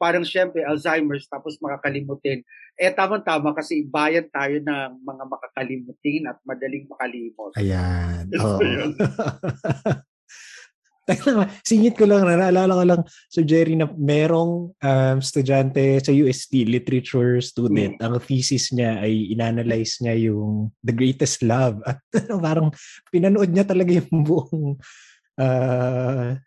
[0.00, 2.40] parang syempre Alzheimer's tapos makakalimutin
[2.80, 7.52] eh tamang-tama kasi bayan tayo ng mga makakalimutin at madaling makalimot.
[7.60, 8.24] Ayan.
[8.40, 8.56] Oo.
[11.66, 17.42] Singit ko lang, naalala ko lang, so Jerry, na merong um, estudyante sa UST, literature
[17.42, 18.04] student, mm.
[18.04, 21.82] ang thesis niya ay inanalyze niya yung The Greatest Love.
[21.86, 22.02] At
[22.46, 22.70] parang
[23.10, 24.78] pinanood niya talaga yung buong
[25.40, 26.38] uh,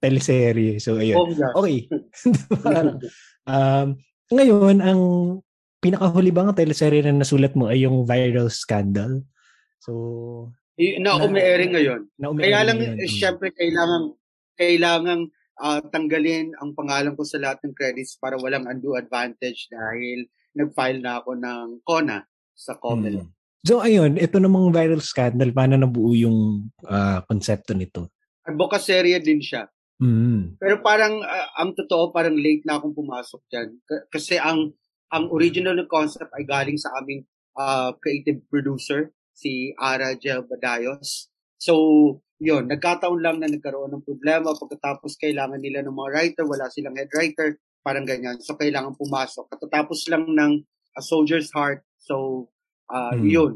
[0.00, 0.78] teleserye.
[0.80, 1.16] So, ayun.
[1.18, 1.88] Oh, okay.
[3.50, 3.96] um,
[4.32, 5.00] ngayon, ang
[5.80, 9.22] pinakahuli bang teleserye na nasulat mo ay yung viral scandal.
[9.78, 12.00] So, na, na umiiring ngayon.
[12.20, 13.00] Na Kaya lang, ngayon.
[13.00, 14.12] Eh, syempre, kailangan,
[14.56, 15.20] kailangan
[15.60, 21.00] uh, tanggalin ang pangalan ko sa lahat ng credits para walang undue advantage dahil nag-file
[21.00, 22.24] na ako ng CONA
[22.56, 23.24] sa Comelec.
[23.24, 23.34] Hmm.
[23.66, 28.14] So ayun, ito namang viral scandal, paano nabuo yung uh, konsepto nito?
[28.46, 29.66] Advocacy din siya.
[29.96, 30.60] Mm.
[30.60, 34.76] Pero parang uh, ang totoo parang late na akong pumasok diyan K- kasi ang
[35.08, 37.24] ang original na concept ay galing sa aming
[37.56, 41.28] uh, creative producer, si Ara Gel Badayos.
[41.60, 41.74] So,
[42.40, 46.96] yun, nagkataon lang na nagkaroon ng problema pagkatapos kailangan nila ng mga writer, wala silang
[46.96, 48.40] head writer, parang ganyan.
[48.40, 49.52] So, kailangan pumasok.
[49.52, 50.52] Katatapos lang ng
[50.96, 51.84] A Soldier's Heart.
[52.00, 52.48] So,
[52.88, 53.28] uh, hmm.
[53.28, 53.52] yun.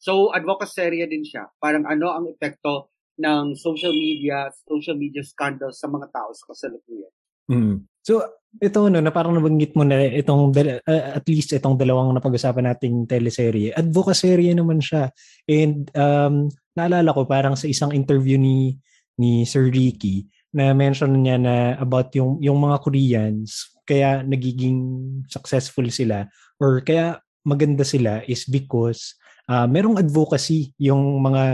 [0.00, 1.52] So, advocacy din siya.
[1.60, 2.90] Parang ano ang epekto
[3.22, 7.12] ng social media, social media scandals sa mga tao sa kasalukuyan.
[7.46, 7.86] Mm.
[8.02, 8.18] So,
[8.60, 13.08] ito no, na parang nabanggit mo na itong uh, at least itong dalawang napag-usapan nating
[13.08, 13.72] teleserye.
[13.72, 15.08] Advocacy naman siya.
[15.48, 18.76] And um, naalala ko parang sa isang interview ni
[19.16, 24.78] ni Sir Ricky na mention niya na about yung yung mga Koreans kaya nagiging
[25.26, 26.28] successful sila
[26.60, 29.16] or kaya maganda sila is because
[29.48, 31.44] uh, merong advocacy yung mga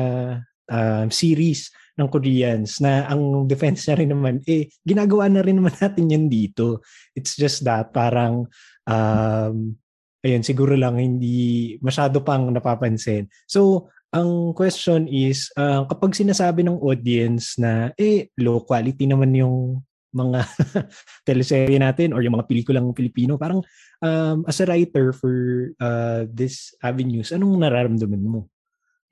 [0.69, 5.75] uh, series ng Koreans na ang defense niya rin naman, eh, ginagawa na rin naman
[5.75, 6.87] natin yan dito.
[7.19, 8.47] It's just that parang,
[8.87, 9.75] um,
[10.23, 13.27] ayun, siguro lang hindi masyado pang napapansin.
[13.51, 19.83] So, ang question is, uh, kapag sinasabi ng audience na, eh, low quality naman yung
[20.09, 20.41] mga
[21.29, 23.61] teleserye natin or yung mga pelikulang Pilipino, parang
[24.01, 25.35] um, as a writer for
[25.83, 28.49] uh, this avenues, anong nararamdaman mo?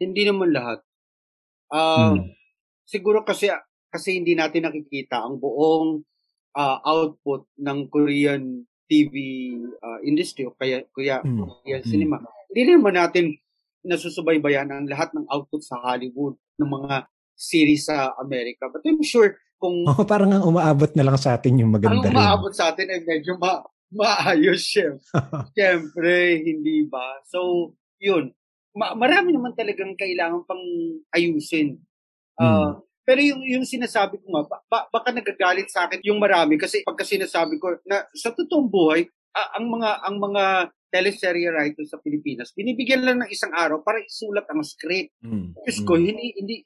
[0.00, 0.80] Hindi naman lahat.
[1.66, 2.45] Uh, hmm
[2.86, 3.50] siguro kasi
[3.90, 6.00] kasi hindi natin nakikita ang buong
[6.56, 9.14] uh, output ng Korean TV
[9.82, 11.38] uh, ah, industry o kaya kuya mm.
[11.42, 11.90] Korean mm.
[11.90, 12.16] cinema.
[12.50, 13.34] Hindi naman natin
[13.86, 18.66] nasusubaybayan ang lahat ng output sa Hollywood ng mga series sa Amerika.
[18.70, 19.86] But I'm sure kung...
[19.90, 22.14] Oh, parang ang umaabot na lang sa atin yung maganda ang rin.
[22.14, 24.98] umaabot sa atin ay medyo ma maayos siya.
[25.56, 27.22] Siyempre, hindi ba?
[27.30, 27.70] So,
[28.02, 28.34] yun.
[28.74, 30.64] Ma- marami naman talagang kailangan pang
[31.14, 31.78] ayusin
[32.36, 36.82] Uh, Pero yung, yung sinasabi ko nga, ba, baka nagagalit sa akin yung marami kasi
[36.82, 40.44] pagka sinasabi ko na sa totoong buhay, uh, ang mga ang mga
[40.90, 45.14] teleserye writers sa Pilipinas, binibigyan lang ng isang araw para isulat ang script.
[45.22, 45.54] Mm.
[45.54, 46.02] Diyos ko, mm.
[46.02, 46.56] hindi, hindi,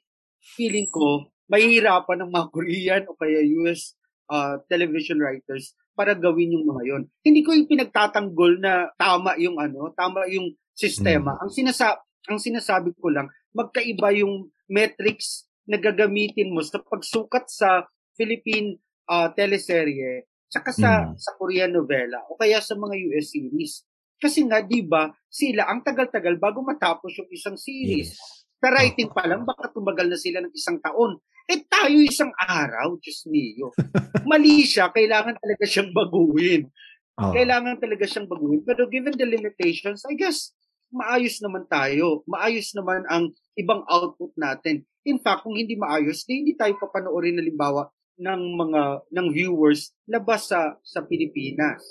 [0.41, 3.93] feeling ko, mahihirapan ng mga Korean o kaya US
[4.33, 7.03] uh, television writers para gawin yung mga yon.
[7.21, 11.37] Hindi ko yung pinagtatanggol na tama yung ano, tama yung sistema.
[11.37, 11.41] Mm.
[11.45, 11.87] Ang sinasa
[12.29, 17.85] ang sinasabi ko lang, magkaiba yung metrics na gagamitin mo sa pagsukat sa
[18.17, 18.77] Philippine
[19.09, 21.15] uh, teleserye saka sa mm.
[21.15, 23.73] sa Korean novela o kaya sa mga US series.
[24.19, 28.11] Kasi nga 'di ba, sila ang tagal-tagal bago matapos yung isang series.
[28.11, 28.41] Yes.
[28.61, 31.17] Sa writing pa lang baka tumagal na sila ng isang taon.
[31.49, 33.73] Eh tayo isang araw, Diyos niyo.
[34.29, 36.69] Mali siya, kailangan talaga siyang baguhin.
[37.17, 37.33] Oh.
[37.33, 38.61] Kailangan talaga siyang baguhin.
[38.61, 40.53] Pero given the limitations, I guess,
[40.91, 42.21] maayos naman tayo.
[42.27, 44.83] Maayos naman ang ibang output natin.
[45.07, 47.89] In fact, kung hindi maayos, di hindi tayo papanoorin na limbawa
[48.21, 51.81] ng mga ng viewers labas sa sa Pilipinas.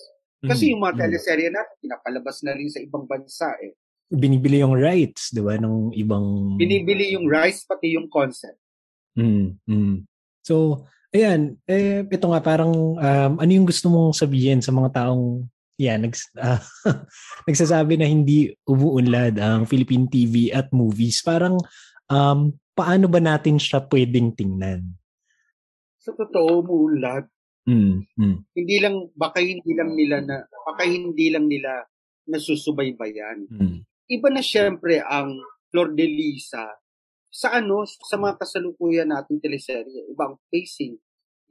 [0.41, 0.71] Kasi mm-hmm.
[0.73, 1.11] yung mga mm-hmm.
[1.11, 3.75] teleserye natin pinapalabas na rin sa ibang bansa eh.
[4.11, 8.59] Binibili yung rights, 'di ba, ng ibang Binibili yung rights pati yung concept.
[9.19, 9.59] Mm.
[9.67, 9.97] mm.
[10.41, 15.45] So, ayan, eh ito nga parang um, ano yung gusto mong sabihin sa mga taong
[15.81, 16.61] yan, nags, uh,
[17.49, 21.25] nagsasabi na hindi umuunlad ang Philippine TV at movies.
[21.25, 21.57] Parang
[22.13, 24.85] um, paano ba natin siya pwedeng tingnan?
[25.97, 27.25] Sa totoo, umuunlad.
[27.65, 28.37] Mm, mm.
[28.53, 31.89] Hindi lang, baka hindi lang nila na, baka hindi lang nila
[32.29, 33.49] nasusubaybayan.
[33.49, 33.89] Mm.
[34.11, 35.41] Iba na syempre ang
[35.71, 36.67] Flor de Lisa
[37.31, 40.11] sa ano, sa mga kasalukuyan nating teleserye.
[40.11, 40.99] Iba ang pacing,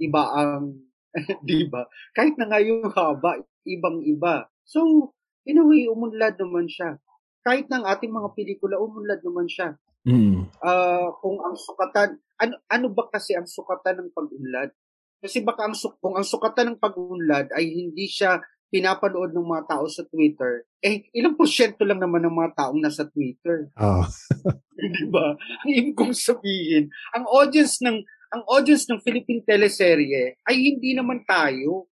[0.04, 0.76] iba ang,
[1.48, 1.88] di ba?
[2.12, 4.48] Kahit na nga yung haba, ibang-iba.
[4.64, 5.12] So,
[5.44, 7.00] in a way, umunlad naman siya.
[7.42, 9.76] Kahit ng ating mga pelikula, umunlad naman siya.
[10.08, 10.48] Mm.
[10.64, 14.72] Ah, kung ang sukatan, ano, ano ba kasi ang sukatan ng pag-unlad?
[15.20, 19.86] Kasi baka ang, kung ang sukatan ng pag-unlad ay hindi siya pinapanood ng mga tao
[19.90, 23.74] sa Twitter, eh, ilang porsyento lang naman ng mga taong nasa Twitter.
[23.76, 24.06] Oh.
[24.80, 25.36] Di ba?
[25.66, 31.26] Ang ibig kong sabihin, ang audience ng ang audience ng Philippine teleserye ay hindi naman
[31.26, 31.90] tayo.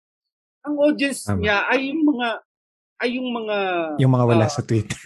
[0.62, 1.41] Ang audience Tama.
[1.41, 2.28] niya ay yung mga
[3.02, 3.58] ay yung mga
[3.97, 5.02] Yung mga wala ah, sa Twitter.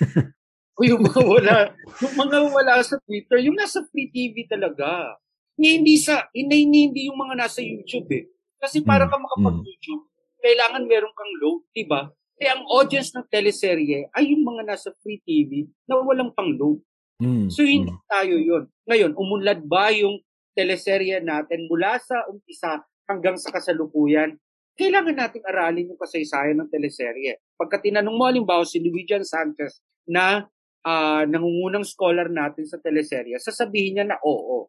[0.76, 1.56] o yung mga wala
[2.04, 5.16] yung mga wala sa Twitter, yung nasa free TV talaga.
[5.56, 8.28] Hindi sa hindi, hindi yung mga nasa YouTube eh.
[8.60, 10.04] Kasi para Mm, ka makapag-YouTube,
[10.44, 12.12] kailangan meron kang load, di ba?
[12.36, 16.84] Kaya ang audience ng teleserye ay yung mga nasa free TV na walang pang-load.
[17.24, 17.48] Mm.
[17.48, 18.04] So hindi mm.
[18.12, 18.64] tayo yon.
[18.92, 20.20] Ngayon, umunlad ba yung
[20.52, 24.36] teleserye natin mula sa umpisa hanggang sa kasalukuyan?
[24.76, 27.40] Kailangan nating aralin yung kasaysayan ng teleserye.
[27.56, 30.52] Pagka tinanong mo halimbawa si Luigian Sanchez na
[30.84, 34.68] ah, nangungunang scholar natin sa teleserye, sasabihin niya na oo.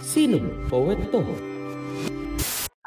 [0.00, 0.40] Sino
[0.72, 1.20] poet to?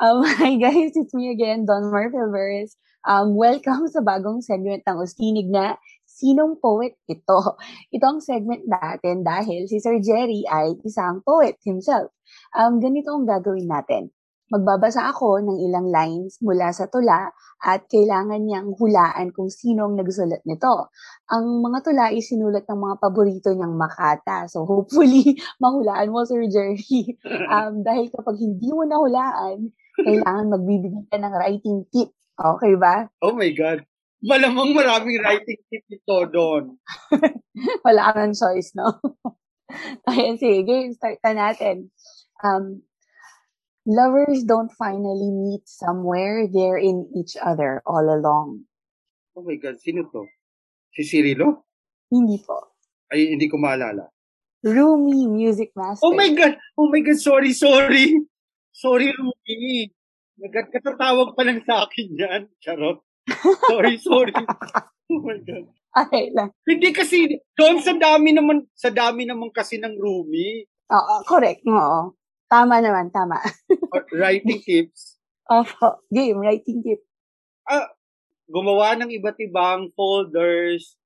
[0.01, 2.73] Um, hi guys, it's me again, Don Marvelverse.
[3.05, 5.77] Um, welcome sa bagong segment ng Ustinig na
[6.09, 7.61] Sinong Poet Ito?
[7.93, 12.09] Ito ang segment natin dahil si Sir Jerry ay isang poet himself.
[12.57, 14.09] Um, ganito ang gagawin natin.
[14.45, 17.33] Magbabasa ako ng ilang lines mula sa tula
[17.65, 20.93] at kailangan niyang hulaan kung sino ang nagsulat nito.
[21.33, 24.45] Ang mga tula ay sinulat ng mga paborito niyang makata.
[24.45, 26.77] So hopefully, mahulaan mo, Sir Jerry.
[27.45, 29.69] Um, dahil kapag hindi mo nahulaan,
[30.01, 32.09] kailangan magbibigay ka ng writing tip.
[32.35, 33.07] Okay ba?
[33.23, 33.85] Oh my God.
[34.25, 36.75] Malamang maraming writing tip ito doon.
[37.85, 38.97] Wala kang choice, no?
[40.09, 41.89] Ayan, sige, start na natin.
[42.41, 42.83] Um,
[43.85, 48.65] lovers don't finally meet somewhere, they're in each other all along.
[49.37, 50.25] Oh my God, sino to?
[50.93, 51.65] Si Cirilo?
[52.09, 52.77] Hindi po.
[53.11, 54.09] Ay, hindi ko maalala.
[54.65, 56.01] Rumi Music Master.
[56.01, 56.57] Oh my God!
[56.73, 58.17] Oh my God, sorry, sorry!
[58.73, 59.93] Sorry, Ruby.
[60.35, 62.41] Nagad katatawag pa lang sa akin yan.
[62.59, 62.99] Charot.
[63.71, 64.35] Sorry, sorry.
[65.07, 65.69] Oh my God.
[65.95, 66.51] Okay lang.
[66.67, 71.65] Hindi kasi, doon sa dami naman, sa dami naman kasi ng Rumi, Oo, correct.
[71.65, 72.13] Oo.
[72.45, 73.41] Tama naman, tama.
[74.13, 75.17] writing tips,
[75.49, 76.01] Opo.
[76.09, 77.01] Game, writing tip.
[77.69, 77.89] ah,
[78.45, 80.97] gumawa ng iba't ibang folders,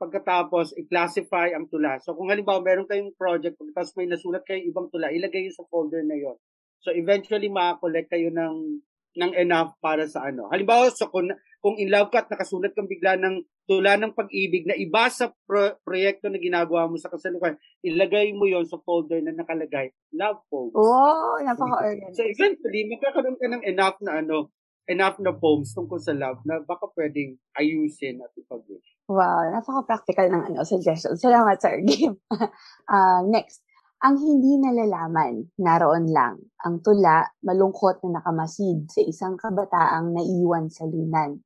[0.00, 2.00] pagkatapos i-classify ang tula.
[2.00, 5.68] So kung halimbawa meron kayong project, pagkatapos may nasulat kayong ibang tula, ilagay yun sa
[5.68, 6.34] folder na yon.
[6.80, 10.48] So eventually makakollect kayo ng ng enough para sa ano.
[10.48, 11.28] Halimbawa, so kung,
[11.60, 15.30] kung in love ka at nakasulat kang bigla ng tula ng pag-ibig na iba sa
[15.46, 17.54] pro- proyekto na ginagawa mo sa kasalukuyan,
[17.86, 20.74] ilagay mo yon sa folder na nakalagay, love poems.
[20.74, 22.18] Wow, napaka-organized.
[22.18, 24.50] So eventually, magkakaroon ka ng enough na ano,
[24.90, 28.90] enough na poems tungkol sa love na baka pwedeng ayusin at ipag-wish.
[29.06, 31.14] Wow, napaka-practical ng ano, suggestion.
[31.14, 31.78] Salamat, sir.
[31.86, 32.18] Game.
[32.90, 33.62] Ah, next.
[34.02, 36.42] Ang hindi nalalaman, naroon lang.
[36.66, 41.38] Ang tula, malungkot na nakamasid sa isang kabataang naiwan sa lunan.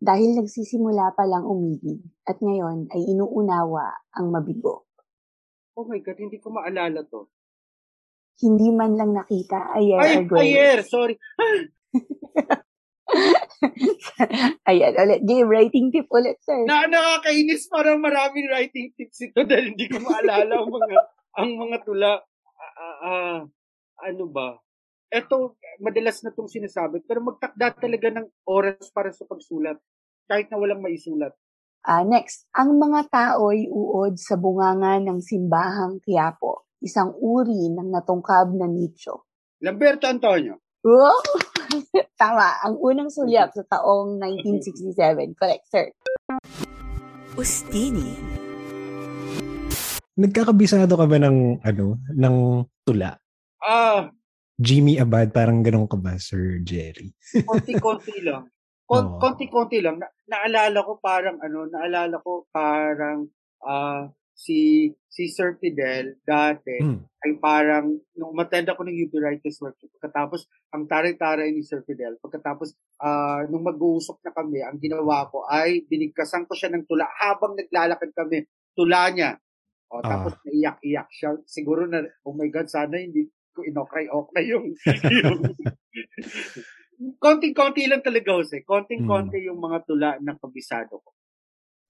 [0.00, 4.88] Dahil nagsisimula pa lang umibig at ngayon ay inuunawa ang mabigo.
[5.76, 7.28] Oh my God, hindi ko maalala to.
[8.40, 10.40] Hindi man lang nakita a year Ay, ago.
[10.40, 11.20] ayer, sorry.
[14.64, 15.20] Ayan, ulit.
[15.28, 16.64] Game, writing tip ulit, sir.
[16.64, 20.96] Na nakakainis parang maraming writing tips ito dahil hindi ko maalala ang mga
[21.36, 22.24] ang mga tula.
[22.80, 23.38] Ah, ah,
[24.00, 24.56] ano ba?
[25.10, 29.74] Ito, madalas na itong sinasabi, pero magtakda talaga ng oras para sa pagsulat
[30.30, 31.34] kahit na walang maisulat.
[31.82, 38.54] Ah, next, ang mga tao'y uod sa bunganga ng simbahang Quiapo, isang uri ng natungkab
[38.54, 39.26] na nicho.
[39.58, 40.62] Lamberto Antonio.
[40.86, 41.18] Wow!
[42.20, 44.94] Tama, ang unang sulyap sa taong 1967.
[45.34, 45.90] Correct, sir.
[47.34, 48.14] Ustini.
[50.14, 52.36] Nagkakabisado ka ba ng, ano, ng
[52.86, 53.18] tula?
[53.58, 54.06] Ah,
[54.60, 57.16] Jimmy Abad, parang ganun ka ba, Sir Jerry?
[57.48, 58.44] konti-konti lang.
[58.84, 59.16] Kon-.
[59.16, 59.96] Konti-konti lang.
[59.96, 63.24] Na- naalala ko parang ano, naalala ko parang
[63.64, 64.04] ah
[64.40, 67.04] si si Sir Fidel dati Hmm.
[67.20, 72.16] ay parang nung umattend ako ng UP Writers Workshop pagkatapos ang taray-taray ni Sir Fidel
[72.16, 72.72] pagkatapos
[73.04, 77.52] ah nung mag-uusap na kami ang ginawa ko ay binigkasan ko siya ng tula habang
[77.52, 79.36] naglalakad kami tula niya
[79.92, 84.74] o tapos naiyak-iyak siya siguro na oh my god sana hindi ko inokay-okay yung,
[85.22, 85.40] yung
[87.24, 91.10] konting-konti lang talaga Jose konting-konti yung mga tula ng kabisado ko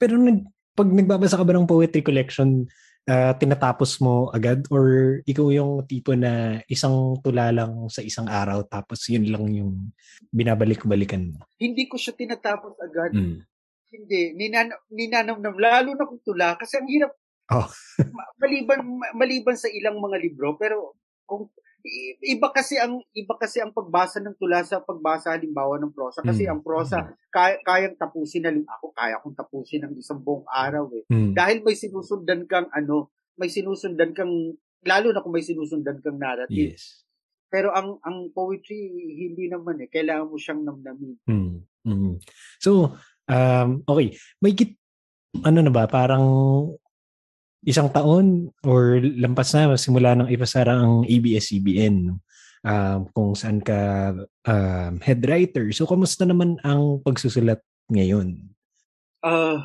[0.01, 2.65] pero nag, pag nagbabasa ka ba ng poetry collection,
[3.05, 8.65] uh, tinatapos mo agad or ikaw yung tipo na isang tula lang sa isang araw
[8.65, 9.93] tapos yun lang yung
[10.33, 11.45] binabalik-balikan mo?
[11.61, 13.13] Hindi ko siya tinatapos agad.
[13.13, 13.45] Mm.
[13.91, 14.23] Hindi.
[14.39, 15.59] Ninan ninanamnam.
[15.61, 16.57] Lalo na kung tula.
[16.57, 17.13] Kasi ang hirap.
[17.53, 17.69] Oh.
[18.43, 18.81] maliban,
[19.13, 20.57] maliban sa ilang mga libro.
[20.57, 20.97] Pero
[21.31, 21.47] kung
[22.21, 26.45] iba kasi ang iba kasi ang pagbasa ng tula sa pagbasa halimbawa ng prosa kasi
[26.45, 26.51] mm.
[26.53, 31.05] ang prosa kaya, kayang tapusin na ako kaya kong tapusin ng isang buong araw eh
[31.09, 31.33] mm.
[31.33, 33.09] dahil may sinusundan kang ano
[33.41, 37.09] may sinusundan kang lalo na kung may sinusundan kang narrative yes.
[37.49, 38.77] pero ang ang poetry
[39.17, 41.55] hindi naman eh kailangan mo siyang namnamin mm.
[41.89, 42.15] Mm.
[42.61, 42.93] so
[43.25, 44.13] um okay
[44.45, 44.77] may kit
[45.41, 46.27] ano na ba parang
[47.61, 52.17] isang taon or lampas na simula nang ipasara ang ABS-CBN
[52.65, 54.13] um, kung saan ka
[54.49, 55.69] um, head writer.
[55.73, 57.61] So, kamusta naman ang pagsusulat
[57.93, 58.49] ngayon?
[59.21, 59.61] Uh,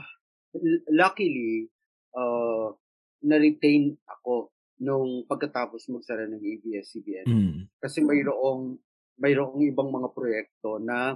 [0.92, 1.72] luckily,
[2.16, 2.76] uh,
[3.24, 4.52] na-retain ako
[4.84, 7.28] nung pagkatapos magsara ng ABS-CBN.
[7.32, 7.58] Mm.
[7.80, 8.76] Kasi mayroong,
[9.16, 11.16] mayroong ibang mga proyekto na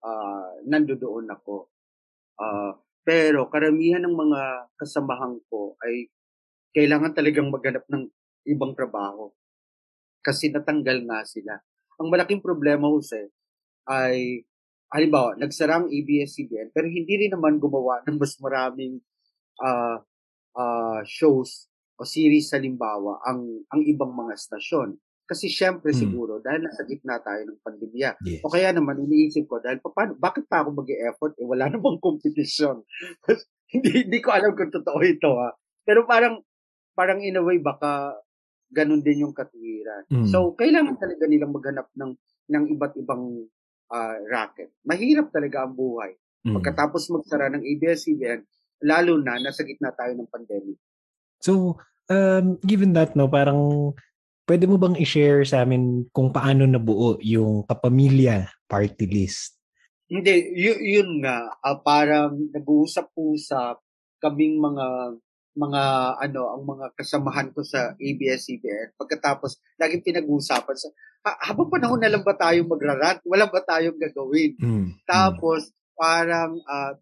[0.00, 1.68] uh, nandoon ako.
[2.40, 2.72] Uh,
[3.04, 4.40] pero karamihan ng mga
[4.80, 6.08] kasamahan ko ay
[6.74, 8.08] kailangan talagang maghanap ng
[8.50, 9.30] ibang trabaho.
[10.24, 11.60] Kasi natanggal nga sila.
[12.00, 13.30] Ang malaking problema, Jose,
[13.86, 14.42] ay,
[14.88, 18.98] halimbawa, nagsara ang ABS-CBN, pero hindi rin naman gumawa ng mas maraming
[19.60, 20.00] uh,
[20.56, 24.98] uh, shows o series halimbawa ang ang ibang mga stasyon.
[25.24, 26.00] Kasi syempre hmm.
[26.00, 28.10] siguro dahil nasa gitna tayo ng pandemya.
[28.20, 28.40] Yes.
[28.44, 32.84] O kaya naman iniisip ko dahil paano bakit pa ako mag-e-effort eh wala namang competition.
[33.74, 35.56] hindi hindi ko alam kung totoo ito ha.
[35.84, 36.44] Pero parang
[36.92, 38.20] parang in a way baka
[38.68, 40.04] ganun din yung katwiran.
[40.12, 40.28] Hmm.
[40.28, 42.12] So kailangan talaga nilang maghanap ng
[42.44, 43.48] ng iba't ibang
[43.88, 44.72] uh, racket.
[44.84, 46.12] Mahirap talaga ang buhay.
[46.44, 46.60] Hmm.
[46.60, 48.44] Pagkatapos magsara ng ABS-CBN,
[48.84, 50.76] lalo na nasa gitna tayo ng pandemic.
[51.40, 51.80] So,
[52.12, 53.92] um, given that, no, parang
[54.44, 59.56] pwede mo bang i-share sa amin kung paano nabuo yung kapamilya party list?
[60.04, 63.80] Hindi, y- yun nga, uh, parang nag-uusap-usap
[64.20, 65.16] kaming mga
[65.54, 65.82] mga
[66.18, 70.90] ano ang mga kasamahan ko sa ABS-CBN pagkatapos laging pinag-uusapan sa
[71.22, 75.06] ha, habang panahon na lang ba tayo magrarant wala ba tayong gagawin mm.
[75.06, 76.98] tapos parang uh,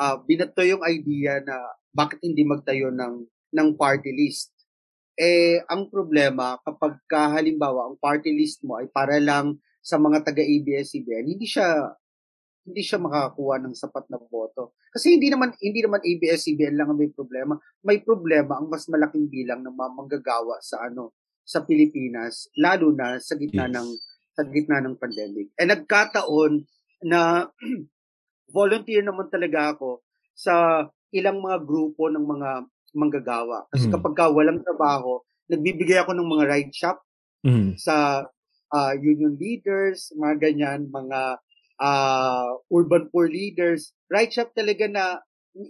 [0.00, 1.60] uh, binato yung idea na
[1.92, 4.56] bakit hindi magtayo ng ng party list
[5.20, 10.24] eh, ang problema, kapag ka, halimbawa, ang party list mo ay para lang sa mga
[10.24, 11.92] taga-ABS-CBN, hindi siya
[12.60, 14.76] hindi siya makakakuha ng sapat na boto.
[14.92, 17.56] Kasi hindi naman hindi naman ABS-CBN lang ang may problema.
[17.84, 23.18] May problema ang mas malaking bilang ng mga manggagawa sa ano sa Pilipinas, lalo na
[23.18, 23.74] sa gitna yes.
[23.76, 23.88] ng
[24.36, 25.52] sa gitna ng pandemic.
[25.56, 26.52] Eh nagkataon
[27.08, 27.48] na
[28.56, 30.04] volunteer naman talaga ako
[30.36, 32.50] sa ilang mga grupo ng mga
[32.94, 33.66] manggagawa.
[33.70, 33.92] Kasi mm.
[33.94, 36.98] kapag ka walang trabaho, nagbibigay ako ng mga ride shop
[37.42, 37.78] mm.
[37.78, 38.26] sa
[38.70, 41.42] uh, union leaders, mga ganyan, mga
[41.80, 43.92] uh, urban poor leaders.
[44.06, 45.04] Ride shop talaga na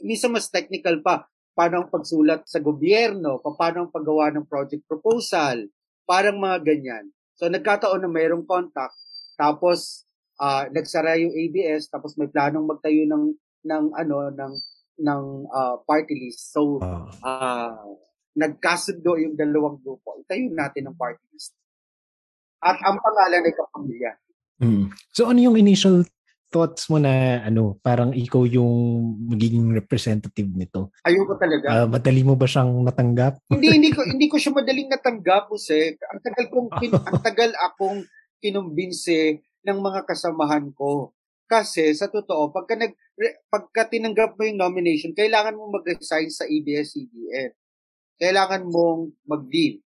[0.04, 1.24] minsan mas technical pa.
[1.56, 5.66] Paano ang pagsulat sa gobyerno, paano ang paggawa ng project proposal,
[6.06, 7.04] parang mga ganyan.
[7.36, 8.94] So nagkataon na mayroong contact,
[9.40, 10.04] tapos
[10.36, 13.24] uh, nagsara yung ABS, tapos may planong magtayo ng
[13.64, 14.52] ng ano ng
[15.00, 16.52] ng uh, party list.
[16.52, 16.78] So,
[17.24, 17.74] uh,
[18.36, 20.20] nagkasundo yung dalawang grupo.
[20.20, 21.56] Itayo natin ang party list.
[22.60, 24.12] At ang pangalan ay kapamilya.
[24.60, 24.92] Mm.
[25.16, 26.04] So, ano yung initial
[26.50, 28.74] thoughts mo na ano, parang ikaw yung
[29.30, 30.90] magiging representative nito?
[31.06, 31.66] Ayoko talaga.
[31.70, 33.38] Uh, madali mo ba siyang natanggap?
[33.48, 37.50] hindi, hindi ko hindi ko siya madaling natanggap, kasi Ang tagal kong kin, ang tagal
[37.54, 37.98] akong
[38.42, 41.14] kinumbinse ng mga kasamahan ko.
[41.50, 42.94] Kasi sa totoo, pagka, nag,
[43.50, 47.50] pagka tinanggap mo yung nomination, kailangan mo mag-resign sa ABS-CBN.
[48.22, 49.82] Kailangan mong mag-deal.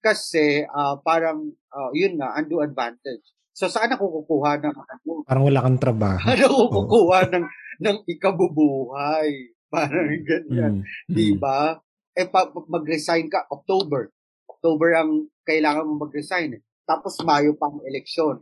[0.00, 3.28] Kasi uh, parang, uh, yun nga, undue advantage.
[3.52, 5.28] So saan ako kukuha ng ano?
[5.28, 6.24] Parang wala kang trabaho.
[6.24, 7.46] Saan ako kukuha ng,
[7.84, 9.52] ng ikabubuhay?
[9.72, 10.74] Parang ganyan.
[10.80, 11.76] Mm, Di ba?
[12.16, 14.08] Eh, pa, mag-resign ka, October.
[14.48, 16.56] October ang kailangan mo mag-resign.
[16.56, 16.62] Eh.
[16.88, 18.40] Tapos Mayo pang eleksyon.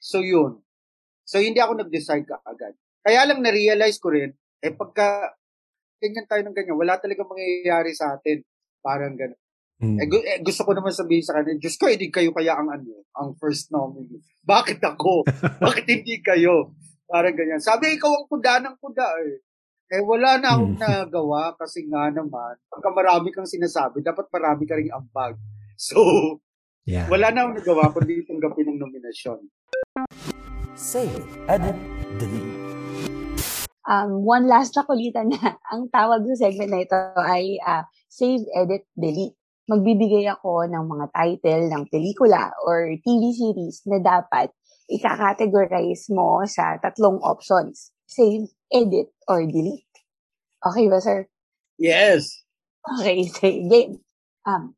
[0.00, 0.63] So yun,
[1.24, 2.76] So, hindi ako nag-decide ka agad.
[3.04, 4.32] Kaya lang na-realize ko rin,
[4.64, 5.36] eh pagka
[6.00, 8.44] ganyan tayo ng ganyan, wala talaga mangyayari sa atin.
[8.84, 9.40] Parang gano'n.
[9.84, 9.98] Hmm.
[9.98, 12.70] Eh, gu- eh, gusto ko naman sabihin sa kanila, Diyos ko, hindi kayo kaya ang
[12.70, 14.22] ano, ang first nominee.
[14.44, 15.26] Bakit ako?
[15.64, 16.76] Bakit hindi kayo?
[17.10, 17.60] Parang ganyan.
[17.60, 19.36] Sabi, ikaw ang kuda ng kuda eh.
[19.92, 20.80] Eh, wala na akong hmm.
[20.80, 25.36] nagawa kasi nga naman, pagka marami kang sinasabi, dapat marami ka rin ambag.
[25.76, 26.00] So,
[26.88, 27.04] yeah.
[27.10, 29.40] wala na akong nagawa kundi tanggapin ng nominasyon.
[30.74, 31.78] Save, edit,
[32.18, 32.58] delete.
[33.86, 35.54] Um, one last na kulitan na.
[35.70, 39.38] Ang tawag sa segment na ito ay uh, Save, Edit, Delete.
[39.70, 44.50] Magbibigay ako ng mga title ng pelikula or TV series na dapat
[44.90, 47.94] ika-categorize mo sa tatlong options.
[48.10, 49.94] Save, Edit, or Delete.
[50.58, 51.30] Okay ba, sir?
[51.78, 52.26] Yes.
[52.98, 54.02] Okay, say game.
[54.42, 54.74] Um,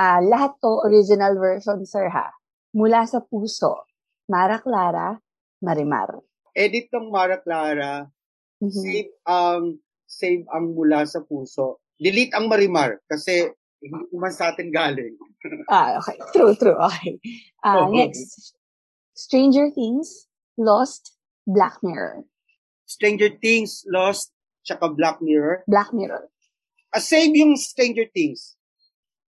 [0.00, 2.32] uh, lahat to original version, sir, ha?
[2.72, 3.84] Mula sa puso.
[4.24, 5.20] Mara Clara,
[5.64, 6.20] Marimar.
[6.52, 8.06] Edit ng Mara Clara,
[8.60, 8.70] Mhm.
[8.70, 9.62] save ang
[10.06, 11.80] save ang mula sa puso.
[11.96, 13.48] Delete ang Marimar kasi
[13.80, 15.16] hindi naman sa atin galing.
[15.68, 16.16] Ah, okay.
[16.32, 16.72] True, true.
[16.78, 17.20] Okay.
[17.60, 17.92] Uh, Oo.
[17.92, 18.56] next.
[19.12, 20.24] Stranger Things,
[20.56, 22.24] Lost, Black Mirror.
[22.88, 24.32] Stranger Things, Lost,
[24.64, 25.68] tsaka Black Mirror.
[25.68, 26.32] Black Mirror.
[26.90, 28.56] Ah, save yung Stranger Things.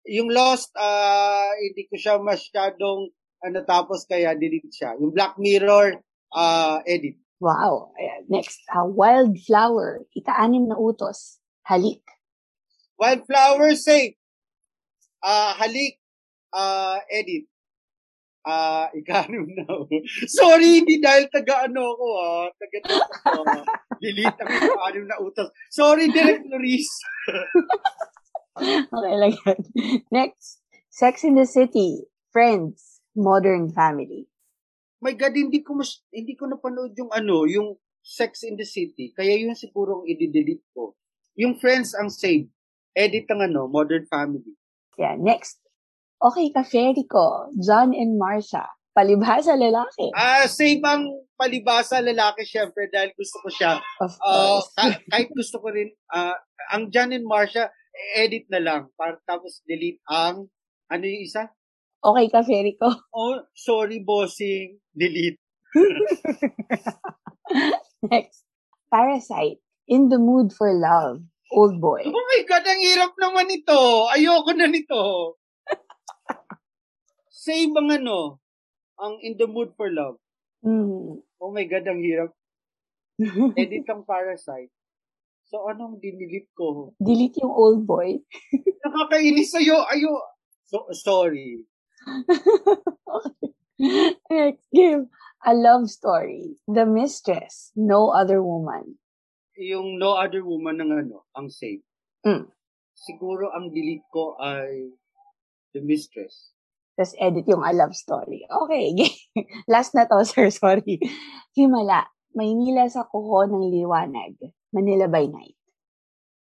[0.03, 3.07] Yung Lost, ah hindi ko siya masyadong
[3.39, 4.99] ano, tapos kaya delete siya.
[4.99, 5.95] Yung Black Mirror,
[6.33, 7.15] ah edit.
[7.41, 7.91] Wow.
[8.29, 8.61] Next.
[8.69, 12.05] Uh, Wildflower, ika-anim na utos, Halik.
[13.01, 14.13] Wildflower, save.
[15.25, 15.97] Ah halik,
[16.53, 17.49] ah edit.
[18.41, 19.69] Ah, ikanim na.
[20.25, 22.45] Sorry, hindi dahil taga ano ako ah.
[22.57, 22.77] Taga
[23.29, 23.41] ako.
[24.01, 25.49] Delete ang ikanim na utos.
[25.69, 26.89] Sorry, Direct Luis.
[28.61, 29.59] Okay lang yan.
[30.11, 30.59] Next.
[30.91, 32.03] Sex in the City,
[32.35, 34.27] Friends, Modern Family.
[35.01, 39.13] My God, hindi ko mas, hindi ko napanood yung ano, yung Sex in the City.
[39.13, 40.93] Kaya yun siguro ang i-delete ko.
[41.37, 42.49] Yung Friends ang save.
[42.93, 44.53] Edit ang ano, Modern Family.
[44.97, 45.57] Yeah, next.
[46.21, 50.13] Okay, ka-fairy ko, John and Marcia, palibhasa lalaki.
[50.13, 53.81] Ah, save ang palibasa lalaki syempre dahil gusto ko siya.
[53.97, 54.69] Of course.
[54.77, 56.37] ka- kahit gusto ko rin, ah,
[56.69, 57.73] ang John and Marcia,
[58.13, 58.81] edit na lang.
[58.93, 60.45] Para, tapos delete ang,
[60.93, 61.49] ano yung isa?
[62.03, 62.89] Okay, ka-fairy ko.
[63.13, 65.39] Oh, sorry bossing, delete.
[68.11, 68.43] Next.
[68.91, 71.23] Parasite, In the Mood for Love,
[71.55, 72.03] Old Boy.
[72.03, 73.79] Oh my God, ang hirap naman ito.
[74.11, 74.99] Ayoko na nito.
[77.31, 78.43] Save ang ano,
[78.99, 80.19] ang In the Mood for Love.
[80.59, 81.23] Mm.
[81.39, 82.35] Oh my God, ang hirap.
[83.61, 84.75] Edit ang Parasite.
[85.47, 86.91] So, anong dinilit ko?
[86.99, 88.19] Delete yung Old Boy.
[88.83, 89.87] Nakakainis sa'yo.
[89.87, 90.19] Ayo.
[90.67, 91.63] So, sorry.
[94.29, 95.05] Next, give
[95.45, 96.57] a love story.
[96.67, 98.97] The Mistress, No Other Woman.
[99.57, 101.81] Yung No Other Woman ng ano, ang save.
[102.25, 102.45] Mm.
[102.93, 104.93] Siguro ang delete ko ay
[105.73, 106.53] The Mistress.
[106.93, 108.45] Tapos edit yung a love story.
[108.45, 108.93] Okay,
[109.71, 110.53] last na to, sir.
[110.53, 111.01] Sorry.
[111.57, 114.37] Himala, Maynila sa kuho ng liwanag.
[114.71, 115.57] Manila by night.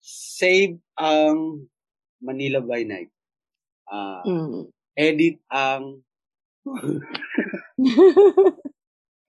[0.04, 1.68] Save ang
[2.24, 3.12] Manila by Night.
[3.88, 4.68] Ah, Mm.
[4.98, 6.02] Edit ang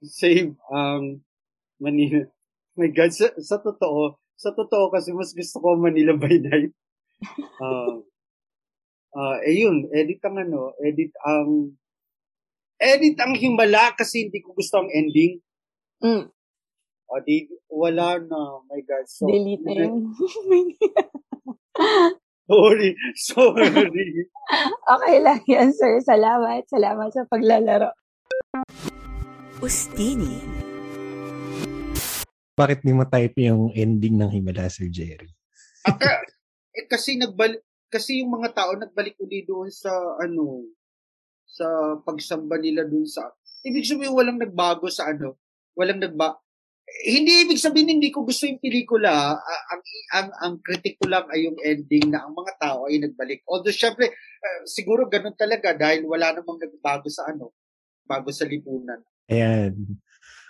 [0.02, 1.20] save ang
[1.76, 2.24] Manila.
[2.74, 6.72] My God, sa, sa totoo, sa totoo kasi mas gusto ko Manila by night.
[7.58, 7.98] Ah,
[9.18, 11.74] ah, eh yun, edit ang ano, edit ang,
[12.78, 15.42] edit ang himala kasi hindi ko gusto ang ending.
[15.98, 16.30] Mm.
[17.10, 19.10] O di, wala na, my God.
[19.10, 20.14] So, Delete na yun.
[22.48, 22.96] Sorry,
[23.28, 24.24] sorry.
[24.96, 26.00] okay lang yan, sir.
[26.00, 26.64] Salamat.
[26.64, 27.92] Salamat sa paglalaro.
[29.60, 30.40] Ustini.
[32.56, 35.28] Bakit di mo type yung ending ng Himala, Sir Jerry?
[35.84, 36.24] Aka,
[36.72, 40.66] eh, kasi nagbalik, kasi yung mga tao nagbalik uli doon sa, ano,
[41.44, 43.28] sa pagsamba nila doon sa,
[43.62, 45.36] ibig sabihin walang nagbago sa ano,
[45.76, 46.34] walang nagba,
[47.06, 49.82] hindi ibig sabihin hindi ko gusto yung pelikula, ah, ang,
[50.12, 53.44] ang, ang critic ko lang ay yung ending na ang mga tao ay nagbalik.
[53.46, 57.54] Although syempre, ah, siguro ganun talaga dahil wala namang nagbago sa ano,
[58.08, 58.98] bago sa lipunan.
[59.28, 59.76] Ayan.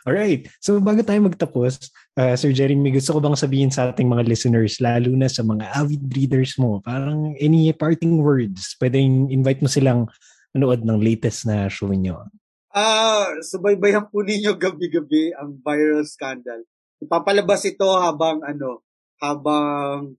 [0.08, 0.48] Alright.
[0.64, 4.80] So bago tayo magtapos, uh, Sir Jeremy, gusto ko bang sabihin sa ating mga listeners,
[4.80, 10.08] lalo na sa mga avid readers mo, parang any parting words, pwedeng invite mo silang
[10.56, 12.24] manood ng latest na show nyo.
[12.68, 16.60] Ah, subaybayan po ninyo gabi-gabi ang viral scandal.
[17.00, 18.84] Ipapalabas ito habang ano,
[19.24, 20.12] habang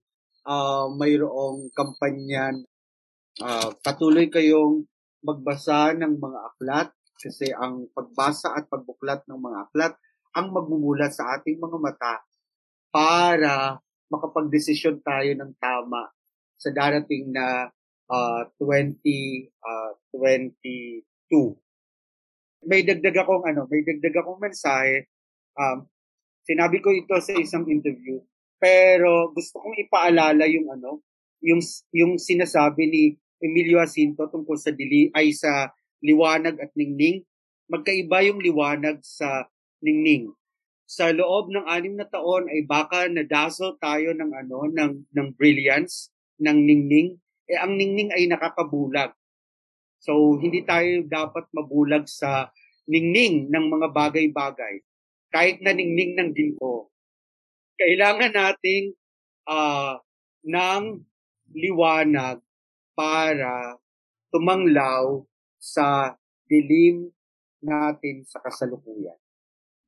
[0.46, 2.50] ah mayroong kampanya.
[3.38, 4.82] Ah, patuloy kayong
[5.22, 6.88] magbasa ng mga aklat
[7.20, 9.94] kasi ang pagbasa at pagbuklat ng mga aklat
[10.34, 12.14] ang magmumulat sa ating mga mata
[12.90, 13.78] para
[14.10, 16.10] makapagdesisyon tayo ng tama
[16.58, 17.70] sa darating na
[18.10, 18.98] ah, 20
[19.62, 21.69] ah, 22
[22.66, 25.08] may dagdag akong ano, may dagdag akong mensahe.
[25.56, 25.88] Um,
[26.44, 28.20] sinabi ko ito sa isang interview,
[28.60, 31.00] pero gusto kong ipaalala yung ano,
[31.40, 31.60] yung
[31.94, 33.02] yung sinasabi ni
[33.40, 35.72] Emilio Jacinto tungkol sa dili ay sa
[36.04, 37.24] liwanag at ningning.
[37.70, 39.48] Magkaiba yung liwanag sa
[39.80, 40.32] ningning.
[40.90, 46.10] sa loob ng anim na taon ay baka nadasal tayo ng ano ng ng brilliance
[46.42, 47.14] ng ningning
[47.46, 49.14] eh ang ningning ay nakapabulag
[50.00, 52.48] so hindi tayo dapat mabulag sa
[52.88, 54.82] ningning ng mga bagay-bagay
[55.30, 56.90] kahit na ningning ng ginto
[57.80, 58.92] kailangan nating
[59.48, 59.96] uh,
[60.44, 61.00] ng
[61.56, 62.38] liwanag
[62.92, 63.80] para
[64.28, 65.24] tumanglaw
[65.56, 66.14] sa
[66.46, 67.08] dilim
[67.64, 69.16] natin sa kasalukuyan.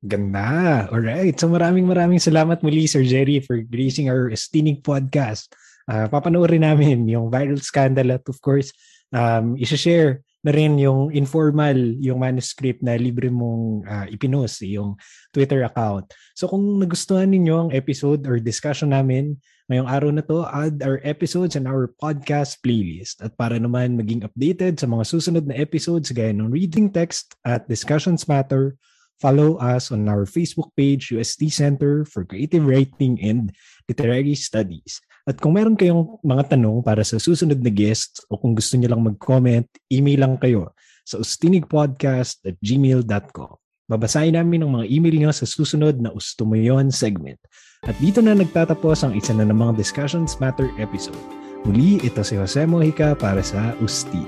[0.03, 0.89] Ganda.
[0.91, 1.39] Alright.
[1.39, 5.53] So maraming maraming salamat muli Sir Jerry for gracing our Estinig podcast.
[5.87, 8.71] Uh, papanoorin namin yung viral scandal at of course,
[9.13, 14.99] um, isa-share na rin yung informal, yung manuscript na libre mong uh, ipinost, yung
[15.31, 16.11] Twitter account.
[16.35, 19.39] So kung nagustuhan ninyo ang episode or discussion namin
[19.71, 23.23] ngayong araw na to, add our episodes and our podcast playlist.
[23.23, 27.63] At para naman maging updated sa mga susunod na episodes gaya ng Reading Text at
[27.71, 28.75] Discussions Matter,
[29.23, 33.55] follow us on our Facebook page, UST Center for Creative Writing and
[33.87, 34.99] Literary Studies.
[35.23, 38.91] At kung meron kayong mga tanong para sa susunod na guests o kung gusto niyo
[38.91, 40.75] lang mag-comment, email lang kayo
[41.07, 43.55] sa ustinigpodcast at gmail.com.
[43.87, 47.39] Babasahin namin ang mga email niyo sa susunod na Usto Mo Yon segment.
[47.87, 51.19] At dito na nagtatapos ang isa na namang Discussions Matter episode.
[51.63, 54.27] Muli, ito si Jose Mojica para sa Ustinig.